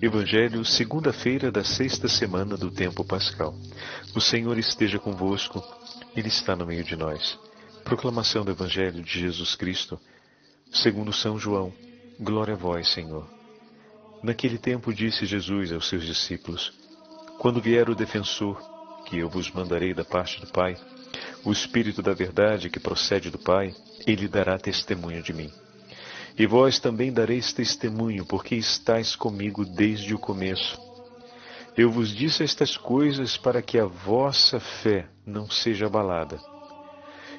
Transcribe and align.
Evangelho, 0.00 0.62
segunda-feira 0.62 1.50
da 1.50 1.64
sexta 1.64 2.06
semana 2.06 2.54
do 2.54 2.70
tempo 2.70 3.02
pascal. 3.02 3.54
O 4.14 4.20
Senhor 4.20 4.58
esteja 4.58 4.98
convosco, 4.98 5.64
Ele 6.14 6.28
está 6.28 6.54
no 6.54 6.66
meio 6.66 6.84
de 6.84 6.94
nós. 6.94 7.38
Proclamação 7.82 8.44
do 8.44 8.50
Evangelho 8.50 9.02
de 9.02 9.20
Jesus 9.20 9.54
Cristo, 9.54 9.98
segundo 10.70 11.14
São 11.14 11.38
João. 11.38 11.72
Glória 12.20 12.52
a 12.52 12.56
vós, 12.58 12.92
Senhor. 12.92 13.26
Naquele 14.22 14.58
tempo 14.58 14.92
disse 14.92 15.24
Jesus 15.24 15.72
aos 15.72 15.88
seus 15.88 16.04
discípulos: 16.04 16.74
Quando 17.38 17.62
vier 17.62 17.88
o 17.88 17.94
defensor, 17.94 18.60
que 19.06 19.16
eu 19.16 19.30
vos 19.30 19.50
mandarei 19.50 19.94
da 19.94 20.04
parte 20.04 20.38
do 20.42 20.46
Pai, 20.48 20.76
o 21.42 21.50
Espírito 21.50 22.02
da 22.02 22.12
verdade 22.12 22.68
que 22.68 22.78
procede 22.78 23.30
do 23.30 23.38
Pai, 23.38 23.74
ele 24.06 24.28
dará 24.28 24.58
testemunho 24.58 25.22
de 25.22 25.32
mim. 25.32 25.50
E 26.38 26.46
vós 26.46 26.78
também 26.78 27.12
dareis 27.12 27.52
testemunho, 27.52 28.26
porque 28.26 28.54
estáis 28.54 29.16
comigo 29.16 29.64
desde 29.64 30.14
o 30.14 30.18
começo. 30.18 30.78
Eu 31.76 31.90
vos 31.90 32.10
disse 32.14 32.42
estas 32.42 32.76
coisas 32.76 33.36
para 33.36 33.62
que 33.62 33.78
a 33.78 33.86
vossa 33.86 34.60
fé 34.60 35.08
não 35.24 35.48
seja 35.48 35.86
abalada. 35.86 36.38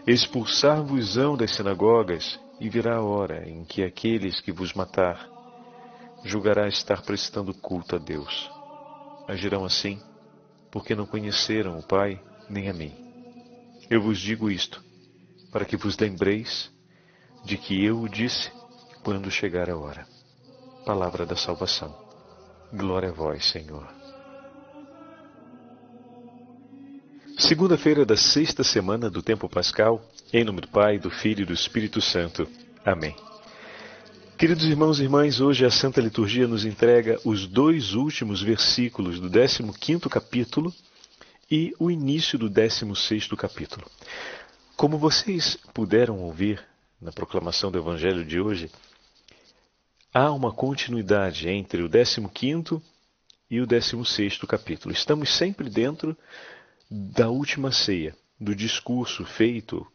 Expulsar-vos-ão 0.06 1.36
das 1.36 1.52
sinagogas, 1.52 2.40
e 2.60 2.70
virá 2.70 2.96
a 2.96 3.04
hora 3.04 3.48
em 3.48 3.64
que 3.64 3.84
aqueles 3.84 4.42
que 4.42 4.52
vos 4.52 4.74
matar 4.74 5.30
julgará 6.24 6.68
estar 6.68 7.02
prestando 7.04 7.54
culto 7.54 7.96
a 7.96 8.00
Deus. 8.00 8.50
Agirão 9.28 9.64
assim, 9.64 10.02
porque 10.72 10.96
não 10.96 11.06
conheceram 11.06 11.78
o 11.78 11.84
Pai 11.84 12.20
nem 12.50 12.70
a 12.70 12.74
mim. 12.74 12.94
Eu 13.90 14.02
vos 14.02 14.20
digo 14.20 14.50
isto, 14.50 14.84
para 15.52 15.66
que 15.66 15.78
vos 15.78 15.98
lembreis 15.98 16.72
de 17.46 17.58
que 17.58 17.84
eu 17.86 18.02
o 18.02 18.10
disse 18.10 18.52
quando 19.08 19.32
chegar 19.32 19.70
a 19.70 19.78
hora. 19.78 20.06
Palavra 20.86 21.26
da 21.26 21.38
salvação. 21.38 21.96
Glória 22.74 23.08
a 23.08 23.14
vós, 23.14 23.46
Senhor. 23.46 23.88
Segunda-feira 27.40 28.06
da 28.06 28.18
sexta 28.18 28.66
semana 28.66 29.10
do 29.10 29.24
tempo 29.24 29.48
pascal, 29.48 30.06
em 30.34 30.44
nome 30.44 30.60
do 30.60 30.68
Pai, 30.68 31.00
do 31.00 31.10
Filho 31.10 31.44
e 31.44 31.46
do 31.46 31.54
Espírito 31.54 32.02
Santo. 32.02 32.50
Amém. 32.84 33.16
Queridos 34.38 34.66
irmãos 34.66 35.00
e 35.00 35.04
irmãs, 35.04 35.40
hoje 35.40 35.64
a 35.64 35.72
Santa 35.72 36.02
Liturgia 36.02 36.46
nos 36.46 36.66
entrega 36.66 37.18
os 37.24 37.48
dois 37.48 37.94
últimos 37.94 38.42
versículos 38.42 39.22
do 39.22 39.30
15º 39.30 40.10
capítulo 40.10 40.74
e 41.50 41.74
o 41.80 41.90
início 41.90 42.38
do 42.38 42.50
16º 42.50 43.38
capítulo. 43.38 43.90
Como 44.76 44.98
vocês 44.98 45.58
puderam 45.74 46.20
ouvir 46.20 46.62
na 47.02 47.14
proclamação 47.14 47.72
do 47.72 47.78
Evangelho 47.78 48.26
de 48.26 48.42
hoje, 48.42 48.70
há 50.18 50.32
uma 50.32 50.52
continuidade 50.52 51.48
entre 51.48 51.84
o 51.84 51.88
15 51.88 52.82
e 53.52 53.62
o 53.62 53.68
16 53.68 54.40
capítulo. 54.48 54.92
Estamos 54.92 55.30
sempre 55.38 55.70
dentro 55.70 56.18
da 56.90 57.30
última 57.30 57.72
ceia, 57.72 58.16
do 58.40 58.56
discurso 58.56 59.24
feito 59.24 59.86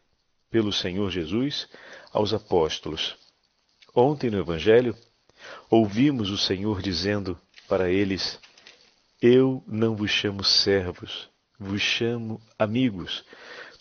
pelo 0.49 0.73
Senhor 0.73 1.11
Jesus 1.11 1.69
aos 2.13 2.33
apóstolos. 2.33 3.17
Ontem 3.93 4.31
no 4.31 4.39
Evangelho, 4.39 4.97
ouvimos 5.69 6.31
o 6.31 6.39
Senhor 6.39 6.81
dizendo 6.81 7.37
para 7.67 7.91
eles: 7.91 8.39
Eu 9.21 9.61
não 9.67 9.97
vos 9.97 10.13
chamo 10.13 10.45
servos, 10.45 11.29
vos 11.59 11.83
chamo 11.83 12.41
amigos, 12.57 13.25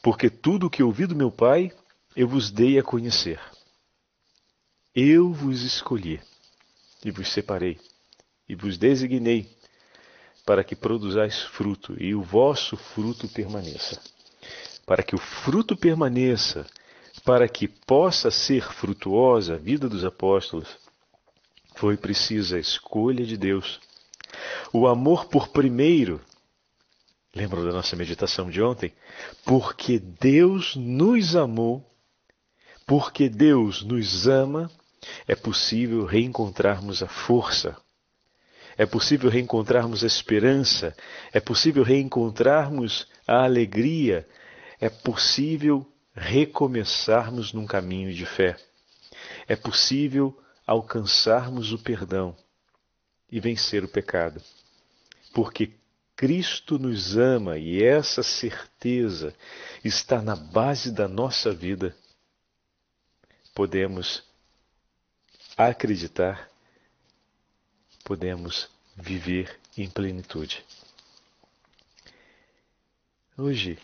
porque 0.01 0.27
tudo 0.27 0.65
o 0.65 0.69
que 0.71 0.81
ouvi 0.81 1.05
do 1.05 1.15
meu 1.15 1.29
Pai 1.29 1.71
eu 2.15 2.27
vos 2.27 2.49
dei 2.49 2.79
a 2.79 2.83
conhecer. 2.83 3.39
Eu 4.95 5.31
vos 5.31 5.61
escolhi 5.61 6.19
e 7.03 7.11
vos 7.11 7.31
separei, 7.31 7.79
e 8.47 8.55
vos 8.55 8.77
designei, 8.77 9.49
para 10.45 10.63
que 10.63 10.75
produzais 10.75 11.41
fruto, 11.41 11.95
e 12.01 12.13
o 12.13 12.21
vosso 12.21 12.75
fruto 12.75 13.27
permaneça. 13.27 14.01
Para 14.85 15.03
que 15.03 15.15
o 15.15 15.19
fruto 15.19 15.75
permaneça, 15.75 16.65
para 17.23 17.47
que 17.47 17.67
possa 17.67 18.31
ser 18.31 18.63
frutuosa 18.73 19.55
a 19.55 19.57
vida 19.57 19.87
dos 19.87 20.03
apóstolos, 20.03 20.67
foi 21.75 21.97
precisa 21.97 22.57
a 22.57 22.59
escolha 22.59 23.25
de 23.25 23.37
Deus. 23.37 23.79
O 24.73 24.87
amor 24.87 25.25
por 25.25 25.49
primeiro, 25.49 26.21
lembram 27.35 27.63
da 27.63 27.71
nossa 27.71 27.95
meditação 27.95 28.49
de 28.49 28.61
ontem? 28.61 28.93
Porque 29.45 29.99
Deus 29.99 30.75
nos 30.75 31.35
amou, 31.35 31.85
porque 32.85 33.29
Deus 33.29 33.83
nos 33.83 34.27
ama 34.27 34.69
é 35.27 35.35
possível 35.35 36.05
reencontrarmos 36.05 37.01
a 37.01 37.07
força, 37.07 37.75
é 38.77 38.85
possível 38.85 39.29
reencontrarmos 39.29 40.03
a 40.03 40.07
esperança, 40.07 40.95
é 41.31 41.39
possível 41.39 41.83
reencontrarmos 41.83 43.07
a 43.27 43.43
alegria, 43.43 44.27
é 44.79 44.89
possível 44.89 45.85
recomeçarmos 46.13 47.53
num 47.53 47.65
caminho 47.65 48.13
de 48.13 48.25
fé, 48.25 48.57
é 49.47 49.55
possível 49.55 50.37
alcançarmos 50.65 51.71
o 51.73 51.79
perdão 51.79 52.35
e 53.31 53.39
vencer 53.39 53.83
o 53.83 53.87
pecado. 53.87 54.41
Porque 55.33 55.71
Cristo 56.15 56.77
nos 56.77 57.17
ama 57.17 57.57
e 57.57 57.83
essa 57.83 58.21
certeza 58.21 59.33
está 59.83 60.21
na 60.21 60.35
base 60.35 60.91
da 60.91 61.07
nossa 61.07 61.51
vida, 61.51 61.95
podemos 63.55 64.23
acreditar, 65.57 66.49
podemos 68.03 68.69
viver 68.95 69.59
em 69.77 69.89
plenitude. 69.89 70.63
Hoje, 73.37 73.77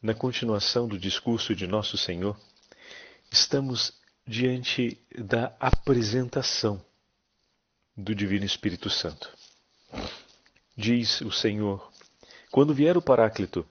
na 0.00 0.14
continuação 0.14 0.86
do 0.88 0.98
discurso 0.98 1.54
de 1.54 1.66
Nosso 1.66 1.96
Senhor, 1.96 2.38
estamos 3.30 3.92
diante 4.26 4.98
da 5.16 5.56
apresentação 5.58 6.84
do 7.96 8.14
Divino 8.14 8.44
Espírito 8.44 8.88
Santo. 8.88 9.30
Diz 10.76 11.20
o 11.20 11.32
Senhor: 11.32 11.92
Quando 12.50 12.74
vier 12.74 12.96
o 12.96 13.02
Paráclito, 13.02 13.66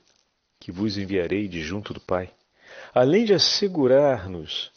que 0.60 0.72
vos 0.72 0.98
enviarei 0.98 1.48
de 1.48 1.62
junto 1.64 1.94
do 1.94 2.02
Pai, 2.02 2.34
além 2.94 3.26
de 3.26 3.34
assegurar-nos 3.34 4.72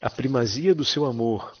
a 0.00 0.08
primazia 0.08 0.74
do 0.74 0.84
seu 0.84 1.04
amor, 1.04 1.54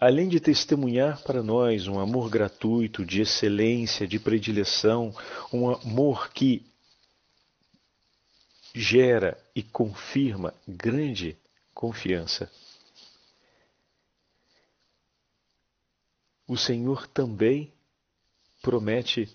além 0.00 0.28
de 0.28 0.40
testemunhar 0.40 1.22
para 1.22 1.42
nós 1.42 1.86
um 1.86 2.00
amor 2.00 2.30
gratuito, 2.30 3.04
de 3.04 3.20
excelência, 3.20 4.06
de 4.06 4.18
predileção, 4.18 5.14
um 5.52 5.68
amor 5.70 6.30
que 6.30 6.64
gera 8.74 9.38
e 9.54 9.62
confirma 9.62 10.54
grande 10.66 11.36
confiança. 11.74 12.50
O 16.46 16.56
Senhor 16.56 17.06
também 17.06 17.72
promete 18.60 19.30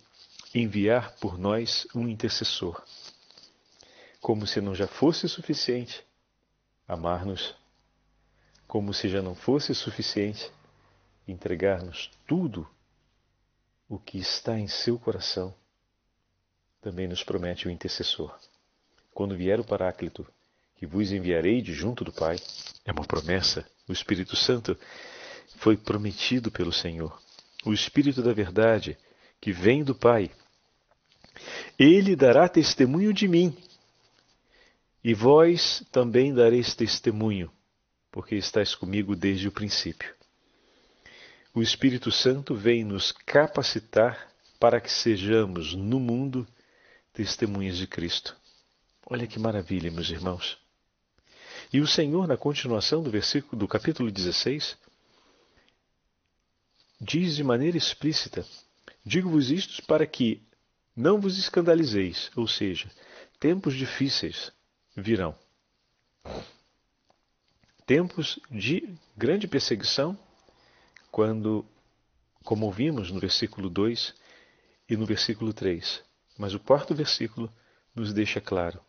enviar 0.53 1.15
por 1.17 1.37
nós 1.37 1.87
um 1.93 2.07
intercessor. 2.07 2.83
Como 4.19 4.45
se 4.45 4.59
não 4.59 4.75
já 4.75 4.87
fosse 4.87 5.29
suficiente 5.29 6.03
amar-nos 6.87 7.58
como 8.69 8.93
se 8.93 9.09
já 9.09 9.19
não 9.19 9.33
fosse 9.33 9.73
suficiente 9.73 10.51
entregar-nos 11.27 12.11
tudo 12.27 12.69
o 13.89 13.97
que 13.97 14.19
está 14.19 14.59
em 14.59 14.67
seu 14.67 14.99
coração, 14.99 15.51
também 16.79 17.07
nos 17.07 17.23
promete 17.23 17.67
o 17.67 17.71
intercessor. 17.71 18.31
Quando 19.11 19.35
vier 19.35 19.59
o 19.59 19.63
Paráclito, 19.63 20.23
que 20.75 20.85
vos 20.85 21.11
enviarei 21.11 21.63
de 21.63 21.73
junto 21.73 22.03
do 22.03 22.13
Pai, 22.13 22.37
é 22.85 22.91
uma 22.91 23.03
promessa, 23.03 23.67
o 23.87 23.91
Espírito 23.91 24.35
Santo 24.35 24.77
foi 25.57 25.75
prometido 25.75 26.51
pelo 26.51 26.71
Senhor. 26.71 27.19
O 27.65 27.73
Espírito 27.73 28.21
da 28.21 28.33
Verdade, 28.33 28.95
que 29.41 29.51
vem 29.51 29.83
do 29.83 29.95
Pai, 29.95 30.29
ele 31.77 32.15
dará 32.15 32.47
testemunho 32.47 33.11
de 33.11 33.27
mim, 33.27 33.57
e 35.03 35.15
vós 35.15 35.83
também 35.91 36.31
dareis 36.31 36.75
testemunho 36.75 37.51
porque 38.11 38.35
estás 38.35 38.75
comigo 38.75 39.15
desde 39.15 39.47
o 39.47 39.51
princípio. 39.51 40.13
O 41.53 41.61
Espírito 41.61 42.11
Santo 42.11 42.55
vem 42.55 42.83
nos 42.83 43.11
capacitar 43.11 44.31
para 44.59 44.79
que 44.79 44.91
sejamos 44.91 45.73
no 45.73 45.99
mundo 45.99 46.47
testemunhas 47.13 47.77
de 47.77 47.87
Cristo. 47.87 48.35
Olha 49.05 49.27
que 49.27 49.39
maravilha, 49.39 49.91
meus 49.91 50.09
irmãos. 50.09 50.57
E 51.71 51.79
o 51.79 51.87
Senhor, 51.87 52.27
na 52.27 52.37
continuação 52.37 53.01
do 53.01 53.11
versículo 53.11 53.57
do 53.57 53.67
capítulo 53.67 54.11
16, 54.11 54.77
diz 57.01 57.35
de 57.35 57.43
maneira 57.43 57.77
explícita: 57.77 58.45
Digo-vos 59.05 59.49
isto 59.49 59.83
para 59.85 60.05
que 60.05 60.41
não 60.95 61.19
vos 61.19 61.37
escandalizeis, 61.37 62.31
ou 62.35 62.47
seja, 62.47 62.91
tempos 63.39 63.75
difíceis 63.75 64.51
virão 64.95 65.35
tempos 67.89 68.39
de 68.51 68.95
grande 69.17 69.47
perseguição, 69.47 70.15
quando 71.09 71.65
como 72.43 72.67
ouvimos 72.67 73.09
no 73.09 73.19
versículo 73.19 73.67
2 73.67 74.13
e 74.87 74.95
no 74.95 75.07
versículo 75.07 75.51
3. 75.51 76.03
Mas 76.37 76.53
o 76.53 76.59
quarto 76.59 76.93
versículo 76.93 77.51
nos 77.95 78.13
deixa 78.13 78.39
claro: 78.39 78.79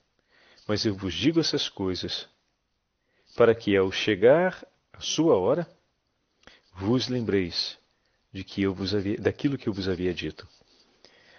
Mas 0.68 0.84
eu 0.84 0.94
vos 0.94 1.14
digo 1.14 1.40
essas 1.40 1.66
coisas, 1.66 2.28
para 3.34 3.54
que 3.54 3.74
ao 3.74 3.90
chegar 3.90 4.62
a 4.92 5.00
sua 5.00 5.34
hora, 5.34 5.66
vos 6.74 7.08
lembreis 7.08 7.78
de 8.30 8.44
que 8.44 8.60
eu 8.60 8.74
vos 8.74 8.94
havia, 8.94 9.16
daquilo 9.16 9.56
que 9.56 9.66
eu 9.66 9.72
vos 9.72 9.88
havia 9.88 10.12
dito, 10.12 10.46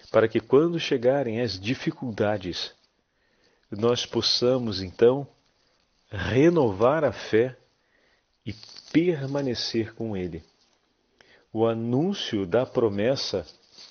para 0.10 0.28
que 0.28 0.40
quando 0.40 0.80
chegarem 0.80 1.40
as 1.42 1.60
dificuldades, 1.60 2.74
nós 3.70 4.04
possamos 4.04 4.82
então 4.82 5.28
renovar 6.12 7.04
a 7.04 7.14
fé 7.14 7.58
e 8.46 8.54
permanecer 8.92 9.94
com 9.94 10.16
Ele. 10.16 10.44
O 11.54 11.66
anúncio 11.66 12.46
da 12.46 12.66
promessa 12.66 13.46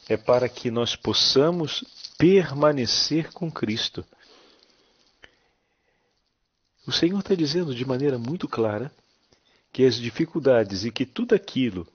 é 0.09 0.17
para 0.17 0.49
que 0.49 0.71
nós 0.71 0.95
possamos 0.95 1.85
permanecer 2.19 3.33
com 3.33 3.51
Cristo. 3.51 4.05
O 6.87 6.93
Senhor 6.93 7.21
está 7.21 7.35
dizendo 7.35 7.75
de 7.75 7.85
maneira 7.85 8.19
muito 8.19 8.49
clara 8.49 8.93
que 9.73 9.85
as 9.85 9.95
dificuldades 9.95 10.85
e 10.85 10.91
que 10.91 11.07
tudo 11.07 11.35
aquilo 11.35 11.87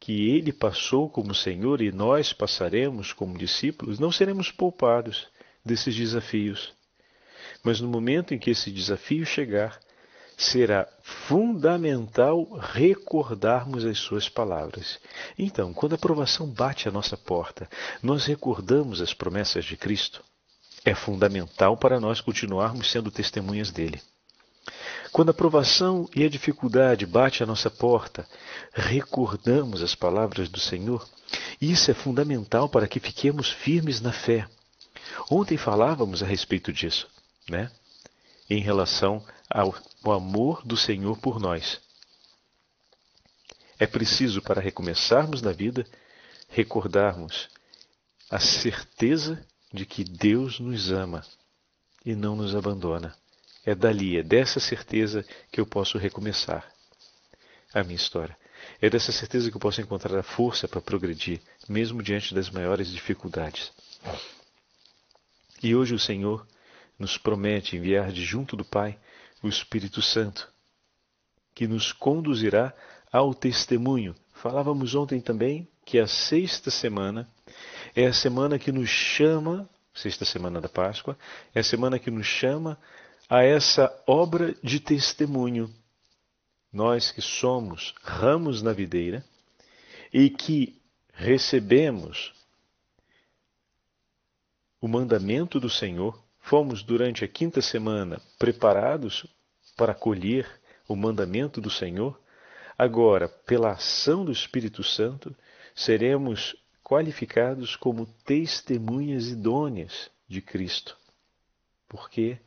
que 0.00 0.30
ele 0.30 0.52
passou 0.52 1.08
como 1.08 1.34
Senhor 1.34 1.80
e 1.80 1.92
nós 1.92 2.32
passaremos 2.32 3.12
como 3.12 3.38
discípulos, 3.38 3.98
não 3.98 4.12
seremos 4.12 4.50
poupados 4.50 5.28
desses 5.64 5.94
desafios. 5.94 6.72
Mas 7.62 7.80
no 7.80 7.88
momento 7.88 8.34
em 8.34 8.38
que 8.38 8.50
esse 8.50 8.70
desafio 8.70 9.26
chegar, 9.26 9.78
será 10.38 10.86
fundamental 11.02 12.44
recordarmos 12.60 13.84
as 13.84 13.98
suas 13.98 14.28
palavras. 14.28 15.00
Então, 15.36 15.74
quando 15.74 15.96
a 15.96 15.98
provação 15.98 16.46
bate 16.46 16.88
à 16.88 16.92
nossa 16.92 17.16
porta, 17.16 17.68
nós 18.00 18.24
recordamos 18.24 19.02
as 19.02 19.12
promessas 19.12 19.64
de 19.64 19.76
Cristo. 19.76 20.22
É 20.84 20.94
fundamental 20.94 21.76
para 21.76 21.98
nós 21.98 22.20
continuarmos 22.20 22.90
sendo 22.90 23.10
testemunhas 23.10 23.72
dele. 23.72 24.00
Quando 25.10 25.30
a 25.30 25.34
provação 25.34 26.08
e 26.14 26.22
a 26.22 26.28
dificuldade 26.28 27.04
bate 27.04 27.42
à 27.42 27.46
nossa 27.46 27.68
porta, 27.68 28.26
recordamos 28.72 29.82
as 29.82 29.94
palavras 29.94 30.48
do 30.48 30.60
Senhor. 30.60 31.08
Isso 31.60 31.90
é 31.90 31.94
fundamental 31.94 32.68
para 32.68 32.86
que 32.86 33.00
fiquemos 33.00 33.50
firmes 33.50 34.00
na 34.00 34.12
fé. 34.12 34.46
Ontem 35.30 35.56
falávamos 35.56 36.22
a 36.22 36.26
respeito 36.26 36.72
disso, 36.72 37.08
né? 37.48 37.70
Em 38.48 38.60
relação 38.60 39.24
ao, 39.50 39.74
amor 40.12 40.62
do 40.64 40.76
Senhor 40.76 41.18
por 41.18 41.38
nós. 41.40 41.80
É 43.78 43.86
preciso, 43.86 44.42
para 44.42 44.60
recomeçarmos 44.60 45.42
na 45.42 45.52
vida, 45.52 45.86
recordarmos 46.48 47.48
a 48.30 48.40
certeza 48.40 49.44
de 49.72 49.86
que 49.86 50.02
Deus 50.02 50.58
nos 50.58 50.90
ama 50.90 51.24
e 52.04 52.14
não 52.14 52.34
nos 52.34 52.54
abandona. 52.54 53.14
É 53.64 53.74
dali, 53.74 54.16
é 54.16 54.22
dessa 54.22 54.58
certeza 54.58 55.24
que 55.52 55.60
eu 55.60 55.66
posso 55.66 55.98
recomeçar 55.98 56.72
a 57.72 57.82
minha 57.82 57.96
história. 57.96 58.36
É 58.80 58.88
dessa 58.88 59.12
certeza 59.12 59.50
que 59.50 59.56
eu 59.56 59.60
posso 59.60 59.80
encontrar 59.80 60.18
a 60.18 60.22
força 60.22 60.66
para 60.66 60.80
progredir, 60.80 61.40
mesmo 61.68 62.02
diante 62.02 62.34
das 62.34 62.50
maiores 62.50 62.88
dificuldades. 62.88 63.72
E 65.62 65.74
hoje 65.74 65.94
o 65.94 65.98
Senhor 65.98 66.46
nos 66.98 67.16
promete 67.16 67.76
enviar 67.76 68.10
de 68.10 68.24
junto 68.24 68.56
do 68.56 68.64
Pai 68.64 68.98
o 69.42 69.48
Espírito 69.48 70.02
Santo, 70.02 70.52
que 71.54 71.66
nos 71.66 71.92
conduzirá 71.92 72.74
ao 73.12 73.34
testemunho. 73.34 74.14
Falávamos 74.32 74.94
ontem 74.94 75.20
também 75.20 75.68
que 75.84 75.98
a 75.98 76.06
sexta 76.06 76.70
semana 76.70 77.28
é 77.94 78.06
a 78.06 78.12
semana 78.12 78.58
que 78.58 78.70
nos 78.70 78.88
chama, 78.88 79.68
sexta 79.94 80.24
semana 80.24 80.60
da 80.60 80.68
Páscoa, 80.68 81.16
é 81.54 81.60
a 81.60 81.64
semana 81.64 81.98
que 81.98 82.10
nos 82.10 82.26
chama 82.26 82.78
a 83.28 83.42
essa 83.42 83.92
obra 84.06 84.54
de 84.62 84.80
testemunho. 84.80 85.72
Nós 86.72 87.10
que 87.10 87.22
somos 87.22 87.94
ramos 88.02 88.62
na 88.62 88.72
videira 88.72 89.24
e 90.12 90.28
que 90.28 90.80
recebemos 91.12 92.32
o 94.80 94.86
mandamento 94.86 95.58
do 95.58 95.68
Senhor, 95.68 96.22
fomos 96.48 96.82
durante 96.82 97.26
a 97.26 97.28
quinta 97.28 97.60
semana 97.60 98.22
preparados 98.38 99.26
para 99.76 99.92
acolher 99.92 100.48
o 100.88 100.96
mandamento 100.96 101.60
do 101.60 101.68
Senhor, 101.68 102.18
agora, 102.78 103.28
pela 103.28 103.72
ação 103.72 104.24
do 104.24 104.32
Espírito 104.32 104.82
Santo, 104.82 105.36
seremos 105.74 106.56
qualificados 106.82 107.76
como 107.76 108.06
testemunhas 108.24 109.28
idôneas 109.28 110.10
de 110.26 110.40
Cristo. 110.40 110.96
Porque 111.86 112.38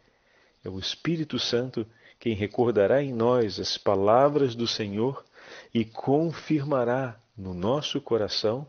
é 0.65 0.69
o 0.69 0.79
Espírito 0.79 1.37
Santo 1.37 1.85
quem 2.19 2.33
recordará 2.33 3.03
em 3.03 3.13
nós 3.13 3.59
as 3.59 3.77
palavras 3.77 4.55
do 4.55 4.67
Senhor 4.67 5.23
e 5.71 5.85
confirmará 5.85 7.19
no 7.37 7.53
nosso 7.53 8.01
coração 8.01 8.67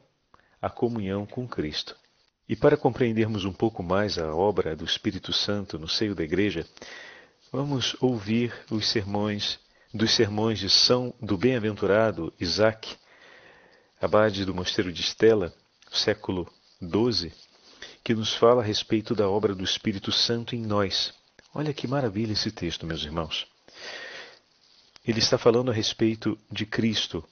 a 0.61 0.69
comunhão 0.69 1.25
com 1.25 1.49
Cristo. 1.49 2.02
E 2.49 2.57
para 2.57 2.77
compreendermos 2.77 3.45
um 3.45 3.53
pouco 3.53 3.83
mais 3.83 4.19
a 4.19 4.35
obra 4.35 4.75
do 4.77 4.85
Espírito 4.85 5.33
Santo 5.33 5.79
no 5.79 5.89
seio 5.89 6.15
da 6.15 6.25
igreja, 6.25 6.67
vamos 7.51 7.97
ouvir 8.01 8.53
os 8.71 8.89
sermões 8.89 9.59
dos 9.93 10.15
sermões 10.15 10.59
de 10.59 10.71
São 10.71 11.13
do 11.21 11.37
bem-aventurado 11.37 12.33
Isaac, 12.41 12.97
abade 14.01 14.45
do 14.45 14.55
mosteiro 14.55 14.91
de 14.91 15.03
Estela, 15.03 15.53
século 15.91 16.51
XII, 16.81 17.31
que 18.03 18.15
nos 18.15 18.33
fala 18.33 18.63
a 18.63 18.65
respeito 18.65 19.15
da 19.15 19.29
obra 19.29 19.55
do 19.55 19.63
Espírito 19.63 20.11
Santo 20.11 20.57
em 20.57 20.63
nós. 20.63 21.13
Olha 21.55 21.75
que 21.75 21.87
maravilha 21.87 22.33
esse 22.33 22.51
texto, 22.51 22.87
meus 22.87 23.05
irmãos. 23.05 23.47
Ele 25.07 25.19
está 25.19 25.37
falando 25.37 25.71
a 25.71 25.75
respeito 25.75 26.39
de 26.51 26.65
Cristo 26.65 27.23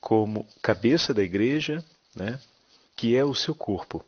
como 0.00 0.46
cabeça 0.60 1.14
da 1.14 1.22
igreja, 1.22 1.84
né, 2.16 2.40
que 2.96 3.16
é 3.16 3.24
o 3.24 3.34
seu 3.34 3.54
corpo. 3.54 4.04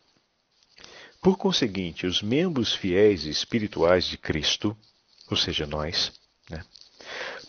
Por 1.20 1.36
conseguinte, 1.36 2.06
os 2.06 2.22
membros 2.22 2.72
fiéis 2.72 3.24
e 3.24 3.30
espirituais 3.30 4.06
de 4.06 4.16
Cristo, 4.16 4.76
ou 5.30 5.36
seja, 5.36 5.66
nós, 5.66 6.12
né, 6.48 6.64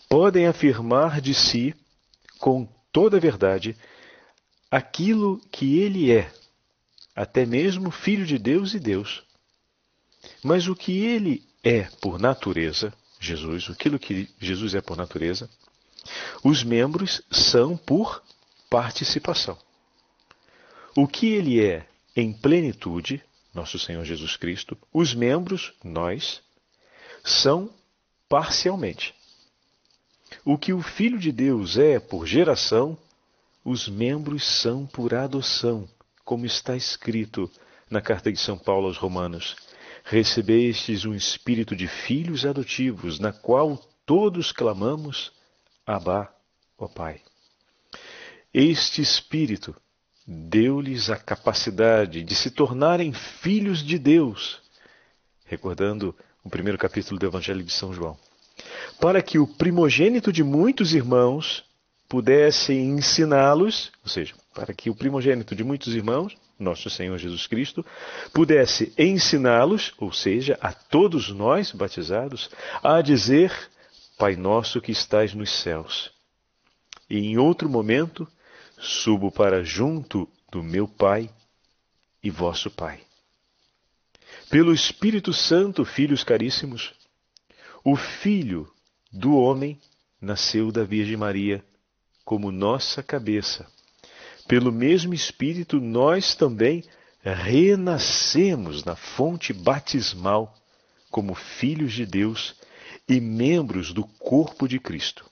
podem 0.09 0.45
afirmar 0.45 1.21
de 1.21 1.33
si, 1.33 1.73
com 2.37 2.67
toda 2.91 3.17
a 3.17 3.19
verdade, 3.19 3.77
aquilo 4.69 5.39
que 5.51 5.79
ele 5.79 6.11
é, 6.11 6.31
até 7.15 7.45
mesmo 7.45 7.91
Filho 7.91 8.25
de 8.25 8.37
Deus 8.37 8.73
e 8.73 8.79
Deus. 8.79 9.23
Mas 10.43 10.67
o 10.67 10.75
que 10.75 11.05
ele 11.05 11.43
é 11.63 11.83
por 12.01 12.19
natureza, 12.19 12.93
Jesus, 13.19 13.69
aquilo 13.69 13.97
que 13.97 14.29
Jesus 14.39 14.75
é 14.75 14.81
por 14.81 14.97
natureza, 14.97 15.49
os 16.43 16.63
membros 16.63 17.21
são 17.31 17.77
por 17.77 18.21
participação. 18.69 19.57
O 20.95 21.07
que 21.07 21.27
ele 21.27 21.63
é 21.63 21.87
em 22.15 22.33
plenitude, 22.33 23.23
nosso 23.53 23.77
Senhor 23.77 24.03
Jesus 24.05 24.37
Cristo, 24.37 24.77
os 24.93 25.13
membros, 25.13 25.73
nós, 25.83 26.41
são 27.23 27.69
parcialmente. 28.29 29.13
O 30.45 30.57
que 30.57 30.73
o 30.73 30.81
Filho 30.81 31.19
de 31.19 31.31
Deus 31.31 31.77
é 31.77 31.99
por 31.99 32.25
geração, 32.25 32.97
os 33.63 33.87
membros 33.87 34.43
são 34.43 34.85
por 34.85 35.13
adoção, 35.13 35.87
como 36.23 36.45
está 36.45 36.75
escrito 36.75 37.51
na 37.89 38.01
carta 38.01 38.31
de 38.31 38.39
São 38.39 38.57
Paulo 38.57 38.87
aos 38.87 38.97
Romanos 38.97 39.55
recebestes 40.03 41.05
um 41.05 41.13
espírito 41.13 41.75
de 41.75 41.87
filhos 41.87 42.45
adotivos, 42.45 43.19
na 43.19 43.31
qual 43.31 43.77
todos 44.05 44.51
clamamos, 44.51 45.31
Abá, 45.85 46.33
ó 46.77 46.87
Pai. 46.87 47.21
Este 48.53 49.01
espírito 49.01 49.75
deu-lhes 50.25 51.09
a 51.09 51.17
capacidade 51.17 52.23
de 52.23 52.35
se 52.35 52.51
tornarem 52.51 53.13
filhos 53.13 53.83
de 53.83 53.97
Deus, 53.97 54.61
recordando 55.45 56.15
o 56.43 56.49
primeiro 56.49 56.77
capítulo 56.77 57.19
do 57.19 57.25
Evangelho 57.25 57.63
de 57.63 57.71
São 57.71 57.93
João, 57.93 58.17
para 58.99 59.21
que 59.21 59.39
o 59.39 59.47
primogênito 59.47 60.31
de 60.31 60.43
muitos 60.43 60.93
irmãos 60.93 61.63
pudesse 62.07 62.73
ensiná-los, 62.73 63.91
ou 64.03 64.09
seja, 64.09 64.33
para 64.53 64.73
que 64.73 64.89
o 64.89 64.95
primogênito 64.95 65.55
de 65.55 65.63
muitos 65.63 65.95
irmãos 65.95 66.37
nosso 66.61 66.89
Senhor 66.89 67.17
Jesus 67.17 67.47
Cristo, 67.47 67.85
pudesse 68.31 68.93
ensiná-los, 68.97 69.93
ou 69.97 70.13
seja, 70.13 70.57
a 70.61 70.71
todos 70.71 71.29
nós 71.29 71.71
batizados, 71.71 72.49
a 72.83 73.01
dizer: 73.01 73.51
Pai 74.17 74.35
nosso 74.35 74.79
que 74.79 74.91
estais 74.91 75.33
nos 75.33 75.49
céus. 75.49 76.11
E 77.09 77.17
em 77.17 77.37
outro 77.37 77.67
momento, 77.67 78.27
subo 78.81 79.31
para 79.31 79.63
junto 79.63 80.27
do 80.51 80.61
meu 80.61 80.87
Pai 80.87 81.29
e 82.21 82.29
vosso 82.29 82.69
Pai. 82.69 82.99
Pelo 84.49 84.73
Espírito 84.73 85.31
Santo, 85.31 85.85
filhos 85.85 86.23
caríssimos, 86.23 86.93
o 87.83 87.95
Filho 87.95 88.69
do 89.11 89.37
homem 89.37 89.79
nasceu 90.19 90.71
da 90.71 90.83
Virgem 90.83 91.15
Maria 91.15 91.63
como 92.25 92.51
nossa 92.51 93.01
cabeça 93.01 93.65
pelo 94.51 94.69
mesmo 94.69 95.13
Espírito, 95.13 95.79
nós 95.79 96.35
também 96.35 96.83
renascemos 97.23 98.83
na 98.83 98.97
fonte 98.97 99.53
batismal 99.53 100.53
como 101.09 101.33
filhos 101.33 101.93
de 101.93 102.05
Deus 102.05 102.53
e 103.07 103.21
membros 103.21 103.93
do 103.93 104.03
corpo 104.03 104.67
de 104.67 104.77
Cristo. 104.77 105.25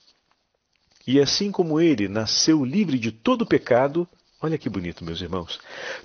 E 1.06 1.20
assim 1.20 1.50
como 1.50 1.80
ele 1.80 2.08
nasceu 2.08 2.64
livre 2.64 2.98
de 2.98 3.10
todo 3.10 3.46
pecado, 3.46 4.06
olha 4.40 4.58
que 4.58 4.68
bonito, 4.68 5.04
meus 5.04 5.20
irmãos, 5.20 5.58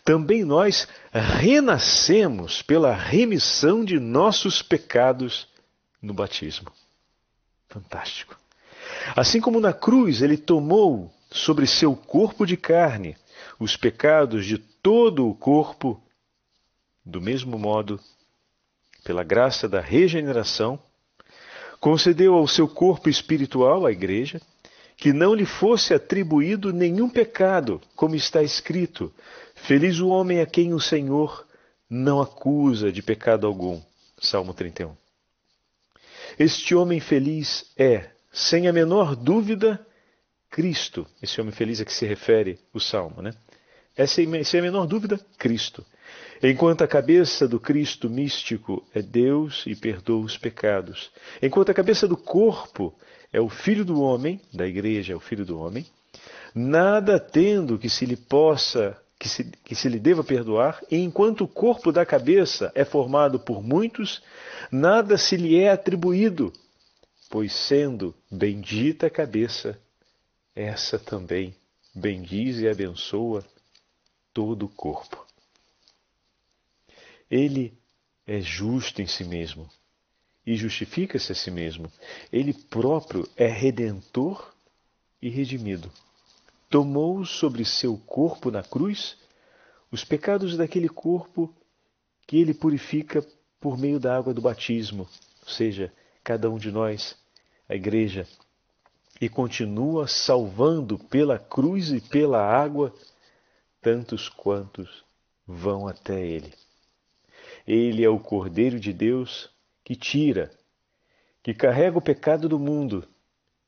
também 0.03 0.43
nós 0.43 0.87
renascemos 1.11 2.61
pela 2.61 2.93
remissão 2.93 3.83
de 3.83 3.99
nossos 3.99 4.61
pecados 4.61 5.47
no 6.01 6.13
batismo. 6.13 6.71
Fantástico. 7.69 8.37
Assim 9.15 9.41
como 9.41 9.59
na 9.59 9.73
cruz 9.73 10.21
ele 10.21 10.37
tomou 10.37 11.13
sobre 11.29 11.67
seu 11.67 11.95
corpo 11.95 12.45
de 12.45 12.55
carne 12.55 13.17
os 13.59 13.77
pecados 13.77 14.45
de 14.45 14.57
todo 14.57 15.27
o 15.27 15.35
corpo, 15.35 16.01
do 17.05 17.21
mesmo 17.21 17.57
modo, 17.57 17.99
pela 19.03 19.23
graça 19.23 19.67
da 19.67 19.79
regeneração, 19.79 20.79
concedeu 21.79 22.33
ao 22.33 22.47
seu 22.47 22.67
corpo 22.67 23.09
espiritual, 23.09 23.85
a 23.85 23.91
igreja, 23.91 24.41
que 24.97 25.11
não 25.11 25.33
lhe 25.33 25.45
fosse 25.45 25.93
atribuído 25.93 26.71
nenhum 26.71 27.09
pecado, 27.09 27.81
como 27.95 28.15
está 28.15 28.41
escrito: 28.41 29.13
Feliz 29.55 29.99
o 29.99 30.07
homem 30.09 30.41
a 30.41 30.45
quem 30.45 30.73
o 30.73 30.79
Senhor 30.79 31.45
não 31.89 32.21
acusa 32.21 32.91
de 32.91 33.01
pecado 33.01 33.45
algum. 33.45 33.81
Salmo 34.19 34.53
31. 34.53 34.95
Este 36.39 36.73
homem 36.73 36.99
feliz 36.99 37.71
é, 37.77 38.09
sem 38.31 38.67
a 38.67 38.73
menor 38.73 39.15
dúvida, 39.15 39.85
Cristo. 40.49 41.05
Esse 41.21 41.39
homem 41.39 41.53
feliz 41.53 41.79
a 41.79 41.85
que 41.85 41.93
se 41.93 42.05
refere 42.05 42.59
o 42.73 42.79
salmo, 42.79 43.21
né? 43.21 43.33
É 43.95 44.05
sem, 44.05 44.43
sem 44.43 44.59
a 44.59 44.63
menor 44.63 44.87
dúvida, 44.87 45.19
Cristo. 45.37 45.85
Enquanto 46.43 46.83
a 46.83 46.87
cabeça 46.87 47.47
do 47.47 47.59
Cristo 47.59 48.09
místico 48.09 48.85
é 48.93 49.01
Deus 49.01 49.63
e 49.65 49.75
perdoa 49.75 50.25
os 50.25 50.37
pecados, 50.37 51.11
enquanto 51.41 51.69
a 51.69 51.73
cabeça 51.73 52.07
do 52.07 52.17
corpo 52.17 52.93
é 53.31 53.39
o 53.39 53.49
Filho 53.49 53.83
do 53.83 54.01
homem, 54.01 54.39
da 54.53 54.67
igreja 54.67 55.13
é 55.13 55.15
o 55.15 55.19
Filho 55.19 55.45
do 55.45 55.59
homem, 55.59 55.85
nada 56.53 57.19
tendo 57.19 57.77
que 57.77 57.89
se 57.89 58.05
lhe 58.05 58.15
possa, 58.15 58.97
que 59.19 59.27
se, 59.27 59.43
que 59.43 59.75
se 59.75 59.89
lhe 59.89 59.99
deva 59.99 60.23
perdoar, 60.23 60.81
e 60.89 60.97
enquanto 60.97 61.43
o 61.43 61.47
corpo 61.47 61.91
da 61.91 62.05
cabeça 62.05 62.71
é 62.73 62.85
formado 62.85 63.39
por 63.39 63.61
muitos, 63.61 64.21
nada 64.71 65.17
se 65.17 65.35
lhe 65.35 65.57
é 65.57 65.69
atribuído, 65.69 66.53
pois 67.29 67.53
sendo 67.53 68.15
bendita 68.31 69.07
a 69.07 69.09
cabeça, 69.09 69.79
essa 70.55 70.97
também 70.97 71.53
bendiz 71.93 72.59
e 72.59 72.67
abençoa 72.67 73.43
todo 74.33 74.65
o 74.65 74.69
corpo. 74.69 75.25
Ele 77.29 77.73
é 78.27 78.39
justo 78.39 79.01
em 79.01 79.07
si 79.07 79.23
mesmo 79.23 79.69
e 80.45 80.55
justifica-se 80.55 81.31
a 81.31 81.35
si 81.35 81.49
mesmo. 81.49 81.91
Ele 82.31 82.53
próprio 82.53 83.27
é 83.35 83.47
redentor 83.47 84.53
e 85.21 85.29
redimido. 85.29 85.91
Tomou 86.69 87.25
sobre 87.25 87.65
seu 87.65 87.97
corpo 87.97 88.51
na 88.51 88.61
cruz 88.61 89.17
os 89.91 90.03
pecados 90.03 90.57
daquele 90.57 90.89
corpo 90.89 91.53
que 92.27 92.37
ele 92.37 92.53
purifica 92.53 93.25
por 93.59 93.77
meio 93.77 93.99
da 93.99 94.15
água 94.15 94.33
do 94.33 94.41
batismo, 94.41 95.07
ou 95.41 95.49
seja, 95.49 95.91
cada 96.23 96.49
um 96.49 96.57
de 96.57 96.71
nós, 96.71 97.15
a 97.69 97.75
igreja, 97.75 98.27
e 99.21 99.29
continua 99.29 100.07
salvando 100.07 100.99
pela 100.99 101.39
cruz 101.39 101.89
e 101.89 102.01
pela 102.01 102.43
água 102.43 102.93
tantos 103.81 104.27
quantos 104.27 105.03
vão 105.47 105.87
até 105.87 106.19
ele. 106.25 106.53
Ele 107.65 108.03
é 108.03 108.09
o 108.09 108.19
Cordeiro 108.19 108.79
de 108.79 108.91
Deus 108.91 109.49
que 109.85 109.95
tira, 109.95 110.51
que 111.43 111.53
carrega 111.53 111.95
o 111.95 112.01
pecado 112.01 112.49
do 112.49 112.57
mundo. 112.57 113.07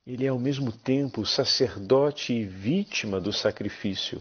Ele 0.06 0.26
é 0.26 0.30
ao 0.30 0.40
mesmo 0.40 0.72
tempo 0.72 1.28
sacerdote 1.28 2.34
e 2.34 2.44
vítima 2.44 3.22
do 3.22 3.32
sacrifício. 3.32 4.20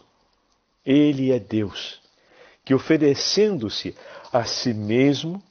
Ele 0.85 1.33
é 1.33 1.39
Deus, 1.39 2.03
que 2.65 2.75
oferecendo-se 2.75 3.97
a 4.31 4.45
si 4.45 4.75
mesmo, 4.75 5.43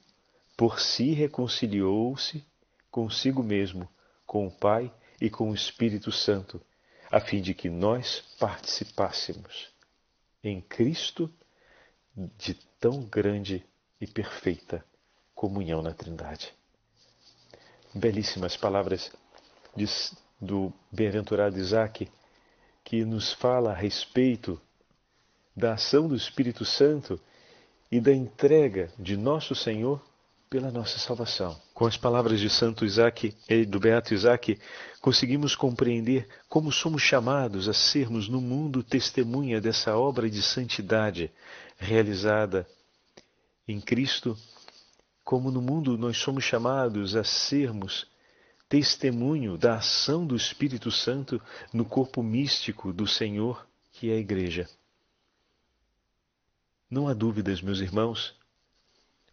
por 0.55 0.79
si 0.79 1.13
reconciliou-se 1.13 2.45
consigo 2.91 3.41
mesmo, 3.41 3.89
com 4.25 4.45
o 4.45 4.51
Pai 4.51 4.93
e 5.19 5.29
com 5.29 5.49
o 5.49 5.55
Espírito 5.55 6.11
Santo, 6.11 6.61
a 7.11 7.19
fim 7.19 7.41
de 7.41 7.53
que 7.55 7.69
nós 7.69 8.23
participássemos 8.39 9.69
em 10.43 10.61
Cristo 10.61 11.33
de 12.15 12.53
tão 12.79 13.03
grande 13.03 13.65
e 13.99 14.05
perfeita 14.05 14.85
comunhão 15.35 15.81
na 15.81 15.93
Trindade. 15.93 16.51
Belíssimas 17.93 18.57
palavras 18.57 19.11
de, 19.75 19.85
do 20.41 20.73
bem-aventurado 20.91 21.59
Isaac, 21.59 22.09
que 22.83 23.03
nos 23.03 23.33
fala 23.33 23.71
a 23.71 23.75
respeito 23.75 24.59
da 25.55 25.73
ação 25.73 26.07
do 26.07 26.15
Espírito 26.15 26.65
Santo 26.65 27.19
e 27.91 27.99
da 27.99 28.13
entrega 28.13 28.91
de 28.97 29.15
nosso 29.15 29.53
Senhor 29.53 30.01
pela 30.49 30.71
nossa 30.71 30.99
salvação. 30.99 31.59
Com 31.73 31.85
as 31.85 31.97
palavras 31.97 32.39
de 32.39 32.49
Santo 32.49 32.85
Isaac, 32.85 33.35
do 33.67 33.79
Beato 33.79 34.13
Isaac, 34.13 34.59
conseguimos 35.01 35.55
compreender 35.55 36.27
como 36.47 36.71
somos 36.71 37.01
chamados 37.01 37.67
a 37.67 37.73
sermos 37.73 38.29
no 38.29 38.39
mundo 38.39 38.83
testemunha 38.83 39.59
dessa 39.59 39.97
obra 39.97 40.29
de 40.29 40.41
santidade 40.41 41.31
realizada 41.77 42.67
em 43.67 43.81
Cristo, 43.81 44.37
como 45.25 45.49
no 45.49 45.61
mundo 45.61 45.97
nós 45.97 46.17
somos 46.17 46.43
chamados 46.43 47.15
a 47.15 47.23
sermos 47.23 48.07
testemunho 48.69 49.57
da 49.57 49.77
ação 49.77 50.25
do 50.25 50.35
Espírito 50.35 50.91
Santo 50.91 51.41
no 51.73 51.83
corpo 51.83 52.21
místico 52.21 52.93
do 52.93 53.07
Senhor, 53.07 53.67
que 53.91 54.11
é 54.11 54.13
a 54.13 54.19
Igreja. 54.19 54.69
Não 56.89 57.07
há 57.07 57.13
dúvidas, 57.13 57.61
meus 57.61 57.79
irmãos, 57.79 58.35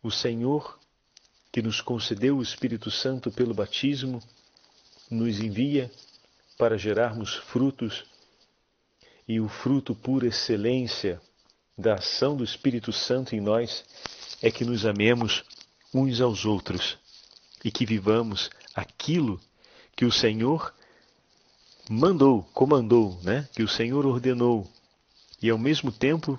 o 0.03 0.11
Senhor 0.11 0.81
que 1.53 1.61
nos 1.61 1.83
concedeu 1.83 2.39
o 2.39 2.43
Espírito 2.43 2.91
Santo 2.91 3.31
pelo 3.31 3.53
batismo, 3.53 4.23
nos 5.11 5.39
envia 5.39 5.91
para 6.57 6.79
gerarmos 6.79 7.35
frutos, 7.35 8.07
e 9.29 9.39
o 9.39 9.49
fruto 9.49 9.95
por 9.95 10.25
excelência 10.25 11.21
da 11.77 11.95
ação 11.95 12.35
do 12.35 12.43
Espírito 12.43 12.91
Santo 12.91 13.37
em 13.37 13.41
nós 13.41 13.85
é 14.41 14.51
que 14.51 14.65
nos 14.65 14.87
amemos 14.87 15.45
uns 15.95 16.21
aos 16.21 16.45
outros 16.45 16.99
e 17.65 17.71
que 17.71 17.85
vivamos 17.85 18.51
aquilo 18.75 19.41
que 19.95 20.05
o 20.05 20.13
Senhor 20.13 20.75
mandou, 21.89 22.43
comandou, 22.55 23.21
né? 23.23 23.49
Que 23.55 23.63
o 23.63 23.69
Senhor 23.69 24.07
ordenou 24.07 24.71
e 25.41 25.51
ao 25.51 25.59
mesmo 25.59 25.93
tempo 25.93 26.39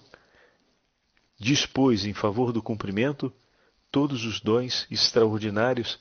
dispôs 1.39 2.05
em 2.05 2.13
favor 2.13 2.51
do 2.51 2.61
cumprimento 2.61 3.31
todos 3.91 4.25
os 4.25 4.39
dons 4.39 4.87
extraordinários 4.89 5.99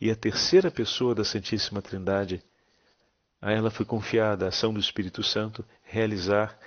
e 0.00 0.10
a 0.10 0.16
terceira 0.16 0.70
pessoa 0.70 1.14
da 1.14 1.24
Santíssima 1.24 1.80
Trindade. 1.80 2.42
A 3.40 3.52
ela 3.52 3.70
foi 3.70 3.86
confiada 3.86 4.44
a 4.44 4.48
ação 4.48 4.74
do 4.74 4.80
Espírito 4.80 5.22
Santo 5.22 5.64
realizar 5.84 6.58